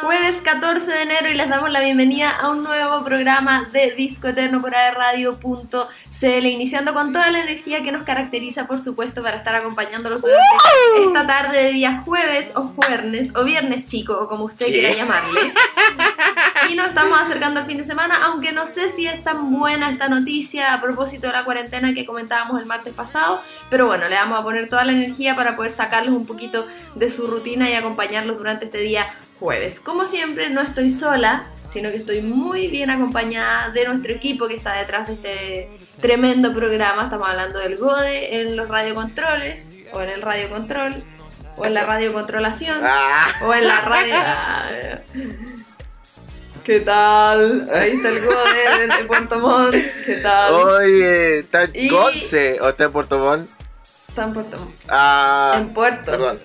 Jueves 0.00 0.40
14 0.42 0.90
de 0.90 1.02
enero 1.02 1.28
y 1.28 1.34
les 1.34 1.50
damos 1.50 1.70
la 1.70 1.80
bienvenida 1.80 2.30
a 2.30 2.48
un 2.48 2.62
nuevo 2.62 3.04
programa 3.04 3.68
de 3.74 3.90
Disco 3.90 4.28
Eterno 4.28 4.62
por 4.62 4.70
Radio.cl, 4.70 6.46
iniciando 6.46 6.94
con 6.94 7.12
toda 7.12 7.30
la 7.30 7.40
energía 7.40 7.82
que 7.82 7.92
nos 7.92 8.04
caracteriza, 8.04 8.66
por 8.66 8.82
supuesto, 8.82 9.20
para 9.22 9.36
estar 9.36 9.54
acompañándolos 9.54 10.22
durante 10.22 11.04
esta 11.06 11.26
tarde 11.26 11.62
de 11.62 11.72
día 11.72 12.02
jueves 12.06 12.52
o 12.54 12.62
jueves 12.62 13.32
o 13.34 13.44
viernes 13.44 13.86
chico, 13.86 14.18
o 14.18 14.26
como 14.28 14.44
usted 14.44 14.64
quiera 14.68 14.94
llamarle. 14.94 15.52
Y 16.68 16.74
nos 16.74 16.88
estamos 16.88 17.18
acercando 17.18 17.60
al 17.60 17.66
fin 17.66 17.78
de 17.78 17.84
semana, 17.84 18.18
aunque 18.24 18.52
no 18.52 18.66
sé 18.66 18.90
si 18.90 19.06
es 19.06 19.22
tan 19.24 19.52
buena 19.52 19.90
esta 19.90 20.08
noticia 20.08 20.74
a 20.74 20.80
propósito 20.80 21.26
de 21.28 21.32
la 21.32 21.44
cuarentena 21.44 21.94
que 21.94 22.04
comentábamos 22.04 22.60
el 22.60 22.66
martes 22.66 22.92
pasado, 22.92 23.42
pero 23.70 23.86
bueno, 23.86 24.06
le 24.08 24.16
vamos 24.16 24.38
a 24.38 24.42
poner 24.42 24.68
toda 24.68 24.84
la 24.84 24.92
energía 24.92 25.34
para 25.34 25.56
poder 25.56 25.72
sacarlos 25.72 26.12
un 26.14 26.26
poquito 26.26 26.66
de 26.94 27.08
su 27.08 27.26
rutina 27.26 27.70
y 27.70 27.74
acompañarlos 27.74 28.36
durante 28.36 28.66
este 28.66 28.78
día 28.78 29.06
jueves. 29.40 29.80
Como 29.80 30.04
siempre, 30.04 30.50
no 30.50 30.60
estoy 30.60 30.90
sola, 30.90 31.44
sino 31.70 31.88
que 31.88 31.96
estoy 31.96 32.20
muy 32.20 32.68
bien 32.68 32.90
acompañada 32.90 33.70
de 33.70 33.86
nuestro 33.86 34.12
equipo 34.12 34.46
que 34.46 34.56
está 34.56 34.74
detrás 34.74 35.06
de 35.06 35.14
este 35.14 35.70
tremendo 36.02 36.52
programa. 36.52 37.04
Estamos 37.04 37.28
hablando 37.30 37.60
del 37.60 37.76
GODE 37.76 38.42
en 38.42 38.56
los 38.56 38.68
radiocontroles, 38.68 39.76
o 39.92 40.02
en 40.02 40.10
el 40.10 40.20
radiocontrol, 40.20 41.02
o 41.56 41.64
en 41.64 41.72
la 41.72 41.84
radiocontrolación, 41.84 42.80
Ah. 42.84 43.32
o 43.42 43.54
en 43.54 43.66
la 43.66 43.80
radio... 43.80 44.14
¿Qué 46.68 46.80
tal? 46.80 47.66
Ahí 47.72 47.92
está 47.92 48.10
el 48.10 48.20
GODE 48.20 48.88
de 48.98 49.04
Puerto 49.04 49.38
Montt. 49.38 49.74
¿Qué 50.04 50.16
tal? 50.16 50.52
Oye, 50.52 51.38
¿está 51.38 51.64
en 51.64 51.70
Y- 51.72 51.88
Conce 51.88 52.58
o 52.60 52.68
está 52.68 52.84
en 52.84 52.92
Puerto 52.92 53.18
Montt? 53.18 53.48
Está 54.10 54.24
en 54.24 54.32
Puerto 54.34 54.58
Montt. 54.58 54.74
Ah, 54.86 55.54
En 55.56 55.72
Puerto. 55.72 56.10
Perdón, 56.10 56.38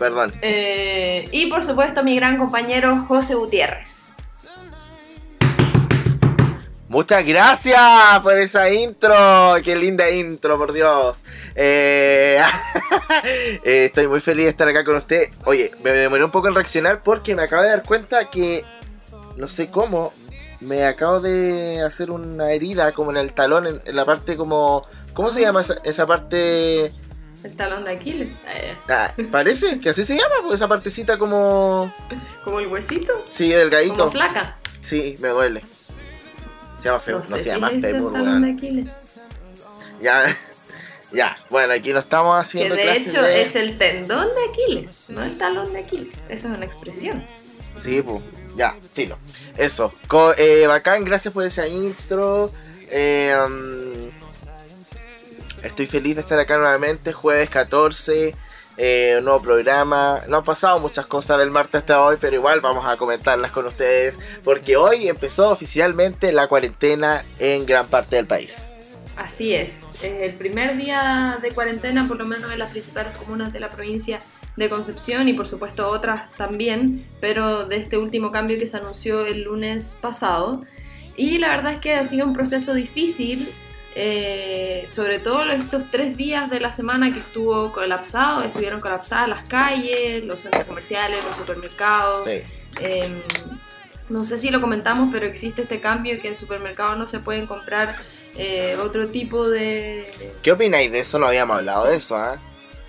perdón. 0.00 0.34
Eh, 0.42 1.28
y 1.30 1.46
por 1.46 1.62
supuesto 1.62 2.02
mi 2.02 2.16
gran 2.16 2.38
compañero 2.38 3.04
José 3.06 3.36
Gutiérrez. 3.36 4.08
Muchas 6.88 7.24
gracias 7.24 7.80
por 8.24 8.32
esa 8.32 8.68
intro. 8.68 9.14
Qué 9.62 9.76
linda 9.76 10.10
intro, 10.10 10.58
por 10.58 10.72
Dios. 10.72 11.24
Eh, 11.54 12.42
eh, 13.64 13.84
estoy 13.84 14.08
muy 14.08 14.18
feliz 14.18 14.46
de 14.46 14.50
estar 14.50 14.66
acá 14.66 14.84
con 14.84 14.96
usted. 14.96 15.28
Oye, 15.44 15.70
me 15.84 15.92
demoré 15.92 16.24
un 16.24 16.32
poco 16.32 16.48
en 16.48 16.54
reaccionar 16.56 17.04
porque 17.04 17.36
me 17.36 17.44
acabo 17.44 17.62
de 17.62 17.68
dar 17.68 17.84
cuenta 17.84 18.28
que 18.28 18.64
no 19.36 19.48
sé 19.48 19.68
cómo. 19.70 20.12
Me 20.60 20.84
acabo 20.86 21.20
de 21.20 21.82
hacer 21.82 22.10
una 22.10 22.50
herida 22.52 22.92
como 22.92 23.10
en 23.10 23.18
el 23.18 23.32
talón, 23.34 23.66
en, 23.66 23.82
en 23.84 23.96
la 23.96 24.04
parte 24.04 24.36
como... 24.36 24.86
¿Cómo 25.12 25.30
se 25.30 25.40
llama 25.42 25.60
esa, 25.60 25.76
esa 25.84 26.06
parte? 26.06 26.86
El 27.44 27.52
talón 27.56 27.84
de 27.84 27.92
Aquiles. 27.92 28.34
Eh, 28.54 28.74
Ah, 28.88 29.12
parece 29.30 29.78
que 29.78 29.90
así 29.90 30.04
se 30.04 30.14
llama, 30.16 30.34
porque 30.40 30.54
esa 30.56 30.66
partecita 30.68 31.18
como... 31.18 31.92
como 32.42 32.60
el 32.60 32.68
huesito. 32.68 33.12
Sí, 33.28 33.50
delgadito. 33.50 33.96
Como 33.96 34.10
flaca. 34.12 34.56
Sí, 34.80 35.16
me 35.20 35.28
duele. 35.28 35.62
Se 36.80 36.84
llama 36.88 37.00
fémur, 37.00 37.20
no, 37.30 37.36
sé 37.36 37.42
se 37.42 37.42
si 37.44 37.48
llama 37.50 37.68
talón 37.68 37.80
de 37.82 37.92
weón. 38.20 38.44
Aquiles. 38.44 38.86
Ya, 40.02 40.36
ya. 41.12 41.36
Bueno, 41.50 41.72
aquí 41.74 41.92
no 41.92 41.98
estamos 42.00 42.34
Que 42.36 42.40
haciendo 42.42 42.74
de 42.76 42.82
clases 42.82 43.06
hecho 43.08 43.22
de- 43.22 43.42
es 43.42 43.56
el 43.56 43.76
tendón 43.78 44.28
de 44.28 44.50
Aquiles, 44.52 45.06
no 45.08 45.22
el 45.22 45.36
talón 45.36 45.70
de 45.72 45.80
Aquiles. 45.80 46.14
Esa 46.28 46.48
es 46.50 46.56
una 46.56 46.64
expresión. 46.66 47.24
Sí, 47.78 48.02
pues, 48.02 48.22
ya, 48.56 48.76
filo. 48.94 49.18
Eso. 49.56 49.92
Eh, 50.36 50.66
bacán, 50.66 51.04
gracias 51.04 51.32
por 51.32 51.44
esa 51.44 51.68
intro. 51.68 52.50
Eh, 52.88 53.34
um, 53.46 54.10
estoy 55.62 55.86
feliz 55.86 56.16
de 56.16 56.22
estar 56.22 56.38
acá 56.38 56.56
nuevamente, 56.56 57.12
jueves 57.12 57.50
14. 57.50 58.34
eh, 58.76 59.20
nuevo 59.22 59.40
programa. 59.42 60.22
No 60.28 60.38
han 60.38 60.44
pasado 60.44 60.78
muchas 60.78 61.06
cosas 61.06 61.38
del 61.38 61.50
martes 61.50 61.80
hasta 61.80 62.02
hoy, 62.02 62.16
pero 62.20 62.36
igual 62.36 62.60
vamos 62.60 62.86
a 62.86 62.96
comentarlas 62.96 63.50
con 63.50 63.66
ustedes. 63.66 64.18
Porque 64.44 64.76
hoy 64.76 65.08
empezó 65.08 65.50
oficialmente 65.50 66.32
la 66.32 66.46
cuarentena 66.48 67.24
en 67.38 67.66
gran 67.66 67.86
parte 67.86 68.16
del 68.16 68.26
país. 68.26 68.70
Así 69.16 69.54
es. 69.54 69.86
Es 70.02 70.22
el 70.22 70.34
primer 70.34 70.76
día 70.76 71.38
de 71.40 71.52
cuarentena, 71.52 72.06
por 72.06 72.18
lo 72.18 72.26
menos 72.26 72.52
en 72.52 72.58
las 72.58 72.70
principales 72.70 73.16
comunas 73.16 73.50
de 73.52 73.60
la 73.60 73.68
provincia 73.68 74.20
de 74.56 74.68
Concepción 74.68 75.28
y 75.28 75.34
por 75.34 75.46
supuesto 75.46 75.88
otras 75.88 76.32
también, 76.32 77.06
pero 77.20 77.66
de 77.66 77.76
este 77.76 77.98
último 77.98 78.32
cambio 78.32 78.58
que 78.58 78.66
se 78.66 78.76
anunció 78.76 79.26
el 79.26 79.42
lunes 79.42 79.96
pasado. 80.00 80.62
Y 81.16 81.38
la 81.38 81.48
verdad 81.48 81.74
es 81.74 81.80
que 81.80 81.94
ha 81.94 82.04
sido 82.04 82.26
un 82.26 82.34
proceso 82.34 82.74
difícil, 82.74 83.52
eh, 83.94 84.84
sobre 84.86 85.18
todo 85.18 85.44
estos 85.50 85.90
tres 85.90 86.16
días 86.16 86.50
de 86.50 86.60
la 86.60 86.72
semana 86.72 87.12
que 87.12 87.20
estuvo 87.20 87.72
colapsado, 87.72 88.42
estuvieron 88.42 88.80
colapsadas 88.80 89.28
las 89.28 89.44
calles, 89.44 90.24
los 90.24 90.42
centros 90.42 90.64
comerciales, 90.64 91.18
los 91.24 91.36
supermercados. 91.36 92.24
Sí. 92.24 92.42
Eh, 92.80 93.22
no 94.08 94.24
sé 94.24 94.38
si 94.38 94.50
lo 94.50 94.60
comentamos, 94.60 95.08
pero 95.12 95.26
existe 95.26 95.62
este 95.62 95.80
cambio 95.80 96.20
que 96.20 96.28
en 96.28 96.36
supermercados 96.36 96.96
no 96.96 97.08
se 97.08 97.18
pueden 97.18 97.46
comprar 97.46 97.94
eh, 98.36 98.76
otro 98.80 99.08
tipo 99.08 99.48
de... 99.48 100.06
¿Qué 100.42 100.52
opináis 100.52 100.92
de 100.92 101.00
eso? 101.00 101.18
No 101.18 101.26
habíamos 101.26 101.56
hablado 101.56 101.86
de 101.86 101.96
eso, 101.96 102.16
¿ah? 102.16 102.38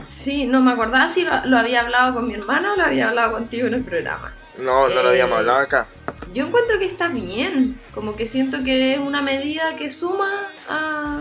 Sí, 0.07 0.45
no 0.45 0.61
me 0.61 0.71
acordaba 0.71 1.09
si 1.09 1.23
lo, 1.23 1.45
lo 1.45 1.57
había 1.57 1.81
hablado 1.81 2.13
con 2.15 2.27
mi 2.27 2.33
hermana 2.33 2.73
o 2.73 2.75
lo 2.75 2.83
había 2.85 3.09
hablado 3.09 3.33
contigo 3.33 3.67
en 3.67 3.73
el 3.75 3.83
programa. 3.83 4.33
No, 4.57 4.89
no 4.89 5.03
lo 5.03 5.09
habíamos 5.09 5.35
Eh, 5.35 5.39
hablado 5.39 5.59
acá. 5.59 5.85
Yo 6.33 6.47
encuentro 6.47 6.79
que 6.79 6.85
está 6.85 7.07
bien, 7.09 7.79
como 7.93 8.15
que 8.15 8.27
siento 8.27 8.63
que 8.63 8.93
es 8.93 8.99
una 8.99 9.21
medida 9.21 9.75
que 9.77 9.91
suma 9.91 10.47
a, 10.69 11.19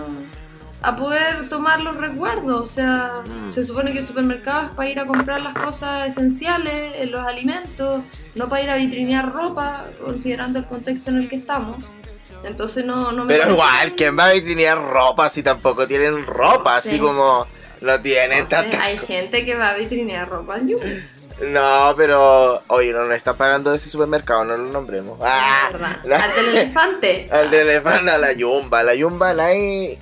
a 0.82 0.96
poder 0.96 1.48
tomar 1.48 1.80
los 1.82 1.96
resguardos. 1.96 2.60
O 2.62 2.66
sea, 2.66 3.22
Mm. 3.26 3.50
se 3.50 3.64
supone 3.64 3.92
que 3.92 3.98
el 4.00 4.06
supermercado 4.06 4.66
es 4.68 4.74
para 4.74 4.88
ir 4.88 5.00
a 5.00 5.06
comprar 5.06 5.40
las 5.42 5.54
cosas 5.54 6.08
esenciales, 6.08 6.94
eh, 6.96 7.06
los 7.06 7.26
alimentos, 7.26 8.02
no 8.34 8.48
para 8.48 8.62
ir 8.62 8.70
a 8.70 8.76
vitrinear 8.76 9.32
ropa, 9.32 9.84
considerando 10.04 10.58
el 10.60 10.64
contexto 10.66 11.10
en 11.10 11.16
el 11.18 11.28
que 11.28 11.36
estamos. 11.36 11.76
Entonces 12.44 12.84
no, 12.84 13.10
no 13.12 13.24
me 13.24 13.34
Pero 13.36 13.52
igual, 13.52 13.94
¿quién 13.96 14.16
va 14.18 14.26
a 14.26 14.32
vitrinear 14.32 14.78
ropa 14.80 15.28
si 15.30 15.42
tampoco 15.42 15.86
tienen 15.86 16.24
ropa? 16.26 16.72
No 16.72 16.76
así 16.76 16.98
como 16.98 17.46
no 17.86 18.00
tienen 18.02 18.40
No 18.40 18.46
sé, 18.46 18.54
tanta- 18.54 18.82
hay 18.82 18.98
gente 18.98 19.44
que 19.46 19.54
va 19.54 19.70
a 19.70 19.76
vitrinear 19.76 20.28
ropa 20.28 20.56
en. 20.58 20.76
No, 21.52 21.94
pero. 21.96 22.62
Oye, 22.68 22.92
no 22.92 23.04
nos 23.04 23.14
está 23.14 23.36
pagando 23.36 23.72
ese 23.74 23.88
supermercado, 23.88 24.44
no 24.44 24.56
lo 24.56 24.64
nombremos. 24.72 25.18
¡Ah! 25.22 25.70
La- 26.04 26.16
Al 26.24 26.34
del 26.34 26.48
elefante. 26.56 27.28
Al 27.32 27.50
de 27.50 27.60
elefante, 27.62 28.10
a 28.10 28.18
la 28.18 28.32
yumba. 28.32 28.82
La 28.82 28.94
yumba, 28.94 29.34
la 29.34 29.46
hay. 29.46 29.98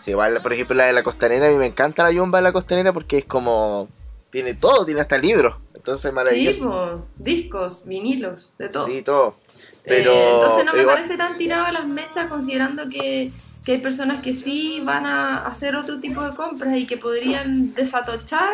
Sí, 0.00 0.12
igual, 0.12 0.38
por 0.40 0.52
ejemplo, 0.52 0.76
la 0.76 0.84
de 0.86 0.92
la 0.92 1.02
costanera, 1.02 1.48
a 1.48 1.50
mí 1.50 1.56
me 1.56 1.66
encanta 1.66 2.04
la 2.04 2.12
yumba 2.12 2.38
de 2.38 2.42
la 2.44 2.52
costanera 2.52 2.92
porque 2.92 3.18
es 3.18 3.24
como. 3.24 3.88
Tiene 4.30 4.54
todo, 4.54 4.84
tiene 4.84 5.00
hasta 5.00 5.18
libros. 5.18 5.56
Entonces, 5.74 6.08
Sí, 6.10 6.14
maravilloso. 6.14 6.68
po, 6.70 7.06
discos, 7.16 7.82
vinilos, 7.84 8.52
de 8.58 8.68
todo. 8.68 8.86
Sí, 8.86 9.02
todo. 9.02 9.36
Eh, 9.58 9.82
Pero. 9.86 10.12
entonces 10.34 10.64
no 10.66 10.72
me 10.72 10.80
igual- 10.82 10.96
parece 10.96 11.16
tan 11.16 11.36
tirado 11.38 11.64
a 11.64 11.72
las 11.72 11.86
mechas 11.86 12.28
considerando 12.28 12.88
que, 12.88 13.30
que 13.66 13.72
hay 13.72 13.78
personas 13.78 14.22
que 14.22 14.32
sí 14.32 14.80
van 14.84 15.06
a 15.06 15.38
hacer 15.38 15.74
otro 15.74 15.98
tipo 15.98 16.22
de 16.22 16.36
compras 16.36 16.76
y 16.76 16.86
que 16.86 16.96
podrían 16.96 17.74
desatochar 17.74 18.48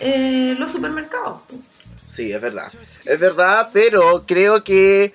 eh, 0.00 0.54
los 0.58 0.70
supermercados. 0.70 1.40
Sí, 2.02 2.30
es 2.30 2.42
verdad. 2.42 2.70
Es 3.06 3.18
verdad, 3.18 3.70
pero 3.72 4.24
creo 4.26 4.62
que 4.62 5.14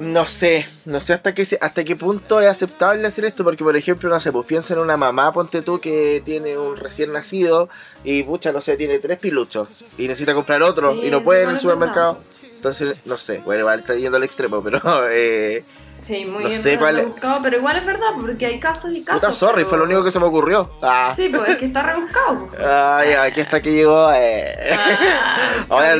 no 0.00 0.24
sé, 0.24 0.66
no 0.86 1.02
sé 1.02 1.12
hasta 1.12 1.34
qué 1.34 1.46
hasta 1.60 1.84
qué 1.84 1.96
punto 1.96 2.40
es 2.40 2.48
aceptable 2.48 3.06
hacer 3.06 3.26
esto, 3.26 3.44
porque 3.44 3.62
por 3.62 3.76
ejemplo, 3.76 4.08
no 4.08 4.18
sé, 4.18 4.32
pues 4.32 4.46
piensa 4.46 4.72
en 4.72 4.80
una 4.80 4.96
mamá, 4.96 5.34
ponte 5.34 5.60
tú 5.60 5.78
que 5.78 6.22
tiene 6.24 6.56
un 6.56 6.78
recién 6.78 7.12
nacido 7.12 7.68
y 8.04 8.22
pucha, 8.22 8.52
no 8.52 8.62
sé, 8.62 8.78
tiene 8.78 9.00
tres 9.00 9.18
piluchos 9.18 9.68
y 9.98 10.08
necesita 10.08 10.32
comprar 10.32 10.62
otro 10.62 10.94
Sí, 10.94 11.08
y 11.08 11.10
no 11.10 11.22
puede 11.22 11.42
en 11.42 11.50
el 11.50 11.60
supermercado. 11.60 12.22
Entonces, 12.56 12.96
no 13.04 13.18
sé, 13.18 13.40
bueno, 13.44 13.60
igual 13.60 13.80
está 13.80 13.94
yendo 13.96 14.16
al 14.16 14.24
extremo, 14.24 14.62
pero 14.62 14.80
eh, 15.10 15.62
Sí, 16.02 16.26
muy 16.26 16.42
No 16.42 16.48
bien 16.48 16.60
sé 16.62 16.78
cuál 16.78 16.98
es. 16.98 17.04
rebuscado, 17.04 17.40
pero 17.42 17.56
igual 17.58 17.76
es 17.76 17.86
verdad, 17.86 18.08
porque 18.20 18.46
hay 18.46 18.58
casos 18.58 18.90
y 18.92 19.04
casos. 19.04 19.20
puta, 19.22 19.32
sorry, 19.32 19.54
pero- 19.62 19.68
fue 19.68 19.78
lo 19.78 19.84
único 19.84 20.02
que 20.02 20.10
se 20.10 20.18
me 20.18 20.24
ocurrió. 20.26 20.76
Ah, 20.82 21.12
Sí, 21.14 21.28
pues 21.28 21.48
es 21.50 21.56
que 21.58 21.66
está 21.66 21.82
rebuscado. 21.84 22.48
pues. 22.48 22.60
ay, 22.64 23.12
aquí 23.12 23.40
hasta 23.40 23.62
que 23.62 23.72
llegó. 23.72 24.10
Eh. 24.12 24.70
Ah, 24.76 25.64
Ahora 25.70 25.92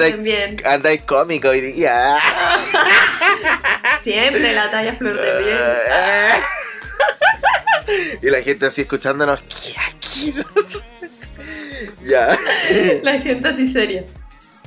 andáis, 0.64 1.02
cómico 1.02 1.48
hoy 1.50 1.60
día. 1.60 2.18
Siempre 4.00 4.52
la 4.54 4.70
talla 4.70 4.94
flor 4.96 5.16
de 5.16 5.32
piel. 5.32 5.58
y 8.22 8.30
la 8.30 8.42
gente 8.42 8.66
así 8.66 8.82
escuchándonos, 8.82 9.40
¿qué 9.42 9.74
Aquiles? 9.78 10.46
ya. 12.04 12.36
La 13.02 13.18
gente 13.20 13.48
así 13.48 13.68
seria. 13.68 14.04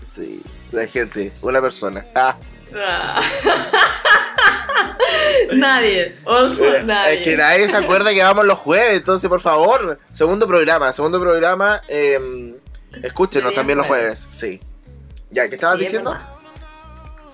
Sí, 0.02 0.42
la 0.72 0.88
gente, 0.88 1.32
una 1.42 1.62
persona. 1.62 2.06
Ah, 2.16 2.36
Ah. 2.38 2.38
nadie. 5.54 6.14
Also, 6.26 6.76
eh, 6.76 6.84
nadie. 6.84 7.14
es 7.16 7.24
que 7.24 7.38
nadie 7.38 7.68
se 7.70 7.78
acuerda 7.78 8.14
que 8.14 8.24
vamos 8.24 8.46
los 8.46 8.60
jueves, 8.60 8.98
entonces 8.98 9.30
por 9.30 9.42
favor, 9.42 10.00
segundo 10.14 10.48
programa, 10.48 10.92
segundo 10.94 11.20
programa, 11.20 11.82
eh, 11.88 12.56
escúchenos 13.04 13.50
Sería 13.50 13.56
también 13.56 13.78
los 13.78 13.88
jueves. 13.88 14.28
sí. 14.30 14.60
Ya, 15.32 15.50
¿qué 15.50 15.56
estabas 15.56 15.78
Sí, 15.80 15.86
diciendo? 15.86 16.16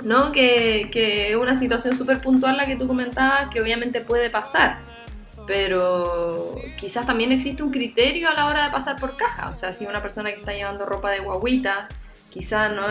No, 0.03 0.31
que, 0.31 0.89
que 0.91 1.29
es 1.31 1.35
una 1.35 1.59
situación 1.59 1.95
súper 1.95 2.19
puntual 2.19 2.57
la 2.57 2.65
que 2.65 2.75
tú 2.75 2.87
comentabas, 2.87 3.49
que 3.49 3.61
obviamente 3.61 4.01
puede 4.01 4.31
pasar, 4.31 4.79
pero 5.45 6.55
quizás 6.79 7.05
también 7.05 7.31
existe 7.31 7.61
un 7.61 7.69
criterio 7.71 8.29
a 8.29 8.33
la 8.33 8.47
hora 8.47 8.65
de 8.65 8.71
pasar 8.71 8.95
por 8.95 9.15
caja. 9.17 9.51
O 9.51 9.55
sea, 9.55 9.71
si 9.71 9.85
una 9.85 10.01
persona 10.01 10.31
que 10.31 10.37
está 10.39 10.53
llevando 10.53 10.85
ropa 10.87 11.11
de 11.11 11.19
guaguita, 11.19 11.89
quizás 12.31 12.71
no, 12.71 12.87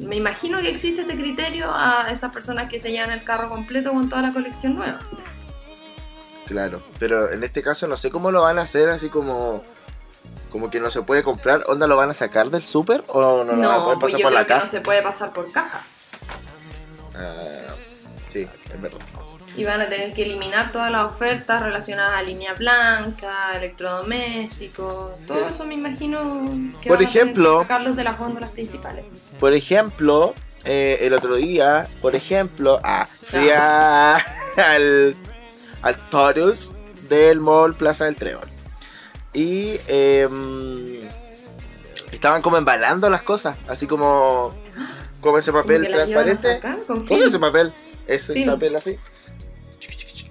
me 0.00 0.16
imagino 0.16 0.58
que 0.58 0.68
existe 0.68 1.02
este 1.02 1.16
criterio 1.16 1.70
a 1.72 2.08
esas 2.10 2.32
personas 2.32 2.68
que 2.68 2.80
se 2.80 2.90
llevan 2.90 3.10
el 3.10 3.24
carro 3.24 3.48
completo 3.48 3.92
con 3.92 4.08
toda 4.08 4.22
la 4.22 4.32
colección 4.32 4.74
nueva. 4.74 4.98
Claro, 6.46 6.82
pero 6.98 7.30
en 7.30 7.44
este 7.44 7.62
caso 7.62 7.86
no 7.86 7.96
sé 7.96 8.10
cómo 8.10 8.30
lo 8.30 8.42
van 8.42 8.58
a 8.58 8.62
hacer, 8.62 8.88
así 8.88 9.08
como 9.08 9.62
como 10.50 10.70
que 10.70 10.80
no 10.80 10.90
se 10.90 11.02
puede 11.02 11.22
comprar, 11.22 11.62
¿onda 11.66 11.86
lo 11.86 11.96
van 11.96 12.10
a 12.10 12.14
sacar 12.14 12.48
del 12.50 12.62
súper 12.62 13.04
o 13.08 13.44
no, 13.44 13.52
lo 13.52 13.68
van 13.68 13.80
a 13.80 13.84
poder 13.84 13.98
pues 13.98 14.12
pasar 14.12 14.20
yo 14.20 14.24
por 14.24 14.32
creo 14.32 14.40
la 14.40 14.46
caja? 14.46 14.62
no 14.62 14.68
se 14.68 14.80
puede 14.80 15.02
pasar 15.02 15.32
por 15.32 15.52
caja. 15.52 15.82
Ah, 17.14 17.74
sí, 18.28 18.48
es 18.72 18.80
verdad. 18.80 18.98
Y 19.58 19.64
van 19.64 19.80
a 19.80 19.86
tener 19.88 20.12
que 20.14 20.22
eliminar 20.22 20.70
todas 20.70 20.90
las 20.92 21.12
ofertas 21.12 21.60
relacionadas 21.62 22.12
a 22.18 22.22
línea 22.22 22.54
blanca, 22.54 23.56
electrodomésticos, 23.56 25.18
todo 25.26 25.48
eso 25.48 25.64
me 25.64 25.74
imagino 25.74 26.44
que 26.80 26.88
Por 26.88 26.98
van 26.98 27.06
a 27.06 27.10
tener 27.10 27.12
que 27.12 27.18
ejemplo- 27.18 27.62
sacarlos 27.62 27.96
de 27.96 28.04
las 28.04 28.18
góndolas 28.18 28.50
principales. 28.50 29.04
Por 29.40 29.52
ejemplo, 29.52 30.34
eh, 30.64 30.98
el 31.02 31.12
otro 31.12 31.34
día, 31.36 31.88
por 32.00 32.14
ejemplo, 32.14 32.78
ah, 32.84 33.06
fui 33.06 33.50
a- 33.50 34.16
al, 34.56 35.16
al 35.82 35.96
Taurus 36.10 36.72
del 37.08 37.40
Mall 37.40 37.74
Plaza 37.74 38.04
del 38.04 38.14
Trébol. 38.16 38.44
Y 39.34 39.78
em, 39.88 41.00
estaban 42.12 42.42
como 42.42 42.56
embalando 42.56 43.10
las 43.10 43.22
cosas, 43.22 43.56
así 43.68 43.86
como, 43.86 44.54
como 45.20 45.38
ese 45.38 45.52
papel 45.52 45.86
transparente. 45.90 46.54
sacar 46.54 46.76
con 46.86 46.98
¿Cómo 46.98 47.02
es 47.02 47.08
film. 47.08 47.28
ese 47.28 47.38
papel? 47.38 47.72
Ese 48.06 48.32
Film. 48.34 48.52
papel 48.52 48.76
así. 48.76 48.96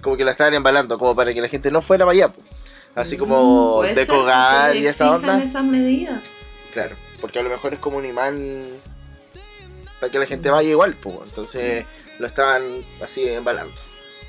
Como 0.08 0.16
que 0.16 0.24
la 0.24 0.30
estaban 0.30 0.54
embalando, 0.54 0.98
como 0.98 1.14
para 1.14 1.34
que 1.34 1.40
la 1.42 1.48
gente 1.48 1.70
no 1.70 1.82
fuera 1.82 2.06
para 2.06 2.14
allá. 2.16 2.28
po. 2.28 2.40
Así 2.94 3.18
como 3.18 3.82
Mm, 3.82 3.94
de 3.94 4.06
cogar 4.06 4.74
y 4.74 4.86
esa 4.86 5.12
onda. 5.14 5.42
esas 5.42 5.62
medidas. 5.62 6.22
Claro, 6.72 6.96
porque 7.20 7.38
a 7.38 7.42
lo 7.42 7.50
mejor 7.50 7.74
es 7.74 7.78
como 7.78 7.98
un 7.98 8.06
imán 8.06 8.62
para 10.00 10.10
que 10.10 10.18
la 10.18 10.24
gente 10.24 10.48
vaya 10.48 10.70
igual, 10.70 10.94
pues. 11.02 11.16
Entonces 11.26 11.84
lo 12.18 12.26
estaban 12.26 12.62
así 13.04 13.28
embalando. 13.28 13.74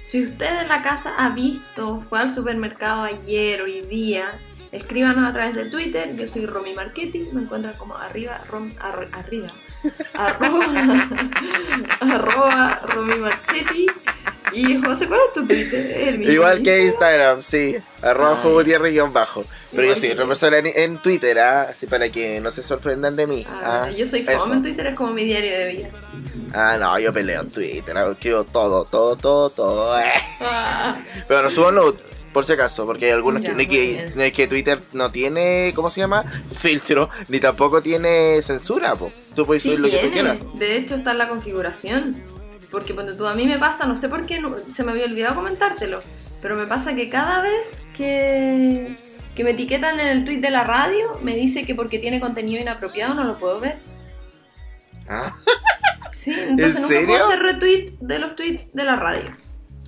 Si 0.04 0.26
usted 0.26 0.62
en 0.64 0.68
la 0.68 0.82
casa 0.84 1.14
ha 1.18 1.30
visto, 1.30 2.04
fue 2.10 2.20
al 2.20 2.34
supermercado 2.34 3.04
ayer, 3.04 3.62
hoy 3.62 3.80
día, 3.82 4.38
escríbanos 4.74 5.30
a 5.30 5.32
través 5.34 5.56
de 5.56 5.70
Twitter. 5.70 6.14
Yo 6.18 6.28
soy 6.28 6.46
Romy 6.46 6.74
Marchetti, 6.74 7.30
me 7.32 7.44
encuentran 7.44 7.76
como 7.78 7.96
arriba, 7.96 8.42
rom, 8.50 8.72
arriba, 9.14 9.48
arroba, 10.14 10.66
arroba 12.02 12.82
Romy 12.94 13.16
Marchetti. 13.16 13.88
Y 14.54 14.82
José, 14.82 15.08
¿cuál 15.08 15.20
es 15.28 15.34
tu 15.34 15.46
Twitter? 15.46 15.92
El 16.08 16.18
mismo. 16.20 16.34
Igual 16.34 16.64
que 16.64 16.84
Instagram, 16.86 17.44
sí, 17.44 17.76
arroba 18.02 18.42
guion 18.90 19.14
bajo. 19.14 19.46
Pero 19.72 19.84
Igual 19.84 19.96
yo 19.96 20.00
soy 20.02 20.12
otra 20.12 20.24
yo. 20.24 20.28
persona 20.28 20.58
en, 20.58 20.68
en 20.68 20.98
Twitter, 20.98 21.40
¿ah? 21.40 21.68
así 21.70 21.86
para 21.86 22.10
que 22.10 22.40
no 22.40 22.50
se 22.52 22.62
sorprendan 22.64 23.16
de 23.16 23.28
mí. 23.28 23.46
Ah, 23.48 23.86
¿ah? 23.86 23.92
yo 23.92 24.06
soy 24.06 24.24
fome 24.24 24.56
en 24.56 24.62
Twitter, 24.64 24.88
es 24.88 24.96
como 24.96 25.14
mi 25.14 25.26
diario 25.26 25.52
de 25.52 25.72
vida. 25.74 25.90
Ah, 26.54 26.78
no, 26.80 26.98
yo 27.00 27.14
peleo 27.14 27.42
en 27.42 27.50
Twitter, 27.50 27.96
¿ah? 27.98 28.10
escribo 28.12 28.44
todo, 28.44 28.86
todo, 28.86 29.16
todo, 29.16 29.50
todo. 29.52 30.00
eh. 30.00 30.06
Ah, 30.42 30.98
Pero 31.28 31.44
no 31.44 31.50
subo 31.52 31.72
nudes, 31.72 32.02
por 32.34 32.46
si 32.46 32.54
acaso, 32.54 32.86
porque 32.86 33.06
hay 33.06 33.12
algunos 33.12 33.44
Ya, 33.44 33.50
que, 33.50 33.56
no 33.56 33.62
es 33.62 33.68
muy 33.68 33.76
que, 33.78 33.82
bien. 33.82 34.14
no 34.16 34.24
es 34.24 34.34
que 34.34 34.48
Twitter 34.48 34.80
no 34.94 35.12
tiene, 35.12 35.74
¿cómo 35.76 35.90
se 35.92 36.02
llama? 36.02 36.24
Filtro, 36.60 37.10
ni 37.28 37.40
tampoco 37.40 37.82
tiene 37.84 38.42
censura, 38.42 38.96
po. 38.96 39.12
Tú 39.36 39.46
puedes 39.46 39.62
sí 39.62 39.70
subir 39.70 39.82
lo 39.82 39.90
que 39.92 39.98
tú 40.08 40.12
quieras. 40.12 40.38
De 40.56 40.78
hecho, 40.78 40.96
está 40.96 41.12
en 41.12 41.18
la 41.20 41.28
configuración. 41.28 42.39
Porque 42.72 42.94
cuando 42.94 43.16
tú 43.18 43.26
a 43.26 43.34
mí 43.34 43.48
me 43.48 43.58
pasa, 43.58 43.86
no 43.88 43.96
sé 43.96 44.10
por 44.10 44.26
qué, 44.26 44.40
no- 44.40 44.56
se 44.58 44.84
me 44.84 44.92
había 44.92 45.06
olvidado 45.06 45.36
comentártelo, 45.36 46.02
pero 46.42 46.56
me 46.56 46.68
pasa 46.68 46.96
que 46.96 47.10
cada 47.10 47.42
vez 47.42 47.82
que, 47.98 48.96
que 49.36 49.44
me 49.44 49.52
etiquetan 49.52 50.00
en 50.00 50.08
el 50.08 50.26
tweet 50.26 50.40
de 50.40 50.52
la 50.52 50.64
radio, 50.64 51.20
me 51.24 51.36
dice 51.36 51.66
que 51.66 51.74
porque 51.76 51.98
tiene 52.00 52.20
contenido 52.20 52.62
inapropiado 52.62 53.14
no 53.16 53.24
lo 53.24 53.38
puedo 53.40 53.60
ver. 53.60 53.80
Ah. 55.08 55.34
Sí, 56.12 56.32
entonces 56.38 56.76
¿En 56.76 56.82
nunca 56.84 56.94
serio? 56.96 57.08
puedo 57.08 57.26
hacer 57.28 57.40
retweet 57.40 57.86
de 58.02 58.20
los 58.20 58.36
tweets 58.36 58.74
de 58.74 58.84
la 58.84 58.96
radio. 58.96 59.36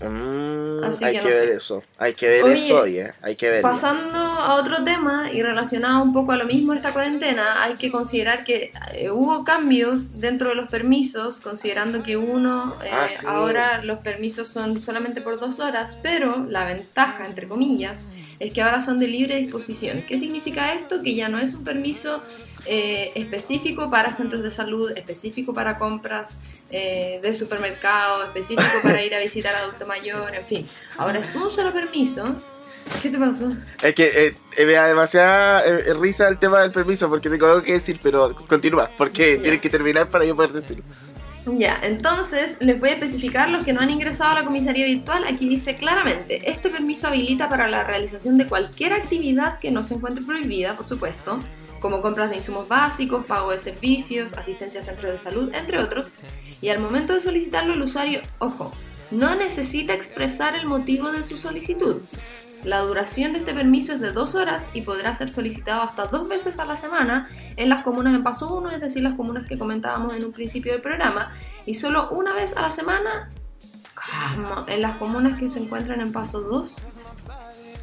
Mm, 0.03 0.83
Así 0.83 1.03
hay 1.05 1.19
que 1.19 1.25
ver 1.27 1.49
sé. 1.49 1.55
eso, 1.55 1.83
hay 1.97 2.13
que 2.13 2.27
ver 2.27 2.43
Oye, 2.45 2.55
eso, 2.55 2.81
oye, 2.81 3.11
hay 3.21 3.35
que 3.35 3.49
verlo. 3.49 3.69
Pasando 3.69 4.17
a 4.17 4.55
otro 4.55 4.83
tema 4.83 5.31
y 5.31 5.41
relacionado 5.43 6.01
un 6.01 6.11
poco 6.13 6.31
a 6.31 6.37
lo 6.37 6.45
mismo 6.45 6.71
de 6.71 6.77
esta 6.77 6.91
cuarentena, 6.93 7.61
hay 7.63 7.75
que 7.75 7.91
considerar 7.91 8.43
que 8.43 8.71
eh, 8.93 9.11
hubo 9.11 9.43
cambios 9.43 10.19
dentro 10.19 10.49
de 10.49 10.55
los 10.55 10.69
permisos, 10.71 11.37
considerando 11.39 12.01
que 12.03 12.17
uno, 12.17 12.75
eh, 12.83 12.89
Ah, 12.91 13.07
sí. 13.09 13.25
ahora 13.27 13.83
los 13.83 13.99
permisos 14.03 14.47
son 14.47 14.79
solamente 14.81 15.21
por 15.21 15.39
dos 15.39 15.59
horas, 15.59 15.97
pero 16.01 16.45
la 16.49 16.65
ventaja, 16.65 17.25
entre 17.27 17.47
comillas, 17.47 18.05
es 18.39 18.51
que 18.53 18.61
ahora 18.63 18.81
son 18.81 18.97
de 18.97 19.07
libre 19.07 19.37
disposición. 19.37 20.03
¿Qué 20.07 20.17
significa 20.17 20.73
esto? 20.73 21.03
Que 21.03 21.13
ya 21.13 21.29
no 21.29 21.37
es 21.37 21.53
un 21.53 21.63
permiso 21.63 22.23
eh, 22.65 23.11
específico 23.15 23.89
para 23.91 24.13
centros 24.13 24.41
de 24.43 24.51
salud, 24.51 24.91
específico 24.95 25.53
para 25.53 25.77
compras 25.77 26.37
eh, 26.71 27.19
de 27.21 27.35
supermercado, 27.35 28.23
específico 28.23 28.63
para 28.83 29.01
ir 29.03 29.13
a 29.15 29.19
visitar 29.19 29.55
al 29.55 29.63
adulto 29.63 29.85
mayor, 29.87 30.33
en 30.35 30.45
fin. 30.45 30.67
Ahora 30.97 31.19
es 31.19 31.35
un 31.35 31.51
solo 31.51 31.71
permiso. 31.71 32.35
¿Qué 33.01 33.09
te 33.09 33.17
pasó? 33.17 33.51
Es 33.83 33.93
que 33.93 34.27
eh, 34.27 34.35
eh, 34.57 34.65
me 34.65 34.73
da 34.73 34.87
demasiada 34.87 35.63
eh, 35.65 35.93
risa 35.93 36.27
el 36.27 36.39
tema 36.39 36.61
del 36.61 36.71
permiso 36.71 37.07
porque 37.09 37.29
tengo 37.29 37.45
algo 37.45 37.61
que 37.61 37.73
decir, 37.73 37.99
pero 38.01 38.35
continúa, 38.47 38.89
porque 38.97 39.35
Ya. 39.37 39.41
tienes 39.43 39.61
que 39.61 39.69
terminar 39.69 40.07
para 40.09 40.25
yo 40.25 40.35
poder 40.35 40.51
decirlo. 40.51 40.83
Ya, 41.57 41.79
entonces 41.81 42.57
les 42.59 42.79
voy 42.79 42.89
a 42.89 42.93
especificar 42.93 43.49
los 43.49 43.63
que 43.65 43.73
no 43.73 43.81
han 43.81 43.89
ingresado 43.89 44.31
a 44.31 44.33
la 44.35 44.43
comisaría 44.43 44.85
virtual. 44.85 45.23
Aquí 45.27 45.49
dice 45.49 45.75
claramente, 45.75 46.41
este 46.51 46.69
permiso 46.69 47.07
habilita 47.07 47.49
para 47.49 47.67
la 47.67 47.83
realización 47.83 48.37
de 48.37 48.45
cualquier 48.45 48.93
actividad 48.93 49.57
que 49.59 49.71
no 49.71 49.81
se 49.81 49.95
encuentre 49.95 50.23
prohibida, 50.23 50.73
por 50.75 50.87
supuesto, 50.87 51.39
como 51.81 52.01
compras 52.01 52.29
de 52.29 52.37
insumos 52.37 52.69
básicos, 52.69 53.25
pago 53.25 53.51
de 53.51 53.59
servicios, 53.59 54.33
asistencia 54.33 54.79
a 54.79 54.83
centros 54.83 55.11
de 55.11 55.17
salud, 55.17 55.51
entre 55.53 55.79
otros. 55.79 56.11
Y 56.61 56.69
al 56.69 56.79
momento 56.79 57.13
de 57.13 57.21
solicitarlo, 57.21 57.73
el 57.73 57.81
usuario, 57.81 58.21
ojo, 58.39 58.71
no 59.09 59.35
necesita 59.35 59.93
expresar 59.93 60.55
el 60.55 60.67
motivo 60.67 61.11
de 61.11 61.23
su 61.23 61.37
solicitud. 61.37 62.01
La 62.63 62.79
duración 62.81 63.33
de 63.33 63.39
este 63.39 63.55
permiso 63.55 63.93
es 63.93 63.99
de 63.99 64.11
dos 64.11 64.35
horas 64.35 64.67
y 64.73 64.83
podrá 64.83 65.15
ser 65.15 65.31
solicitado 65.31 65.81
hasta 65.81 66.05
dos 66.05 66.29
veces 66.29 66.59
a 66.59 66.65
la 66.65 66.77
semana 66.77 67.27
en 67.57 67.69
las 67.69 67.83
comunas 67.83 68.13
en 68.13 68.21
paso 68.21 68.55
1, 68.55 68.69
es 68.69 68.79
decir, 68.81 69.01
las 69.01 69.15
comunas 69.15 69.47
que 69.47 69.57
comentábamos 69.57 70.15
en 70.15 70.23
un 70.23 70.31
principio 70.31 70.71
del 70.71 70.81
programa, 70.81 71.33
y 71.65 71.73
solo 71.73 72.09
una 72.11 72.33
vez 72.33 72.55
a 72.55 72.61
la 72.61 72.71
semana 72.71 73.31
en 74.67 74.81
las 74.81 74.97
comunas 74.97 75.39
que 75.39 75.49
se 75.49 75.59
encuentran 75.59 76.01
en 76.01 76.11
paso 76.11 76.41
2. 76.41 76.71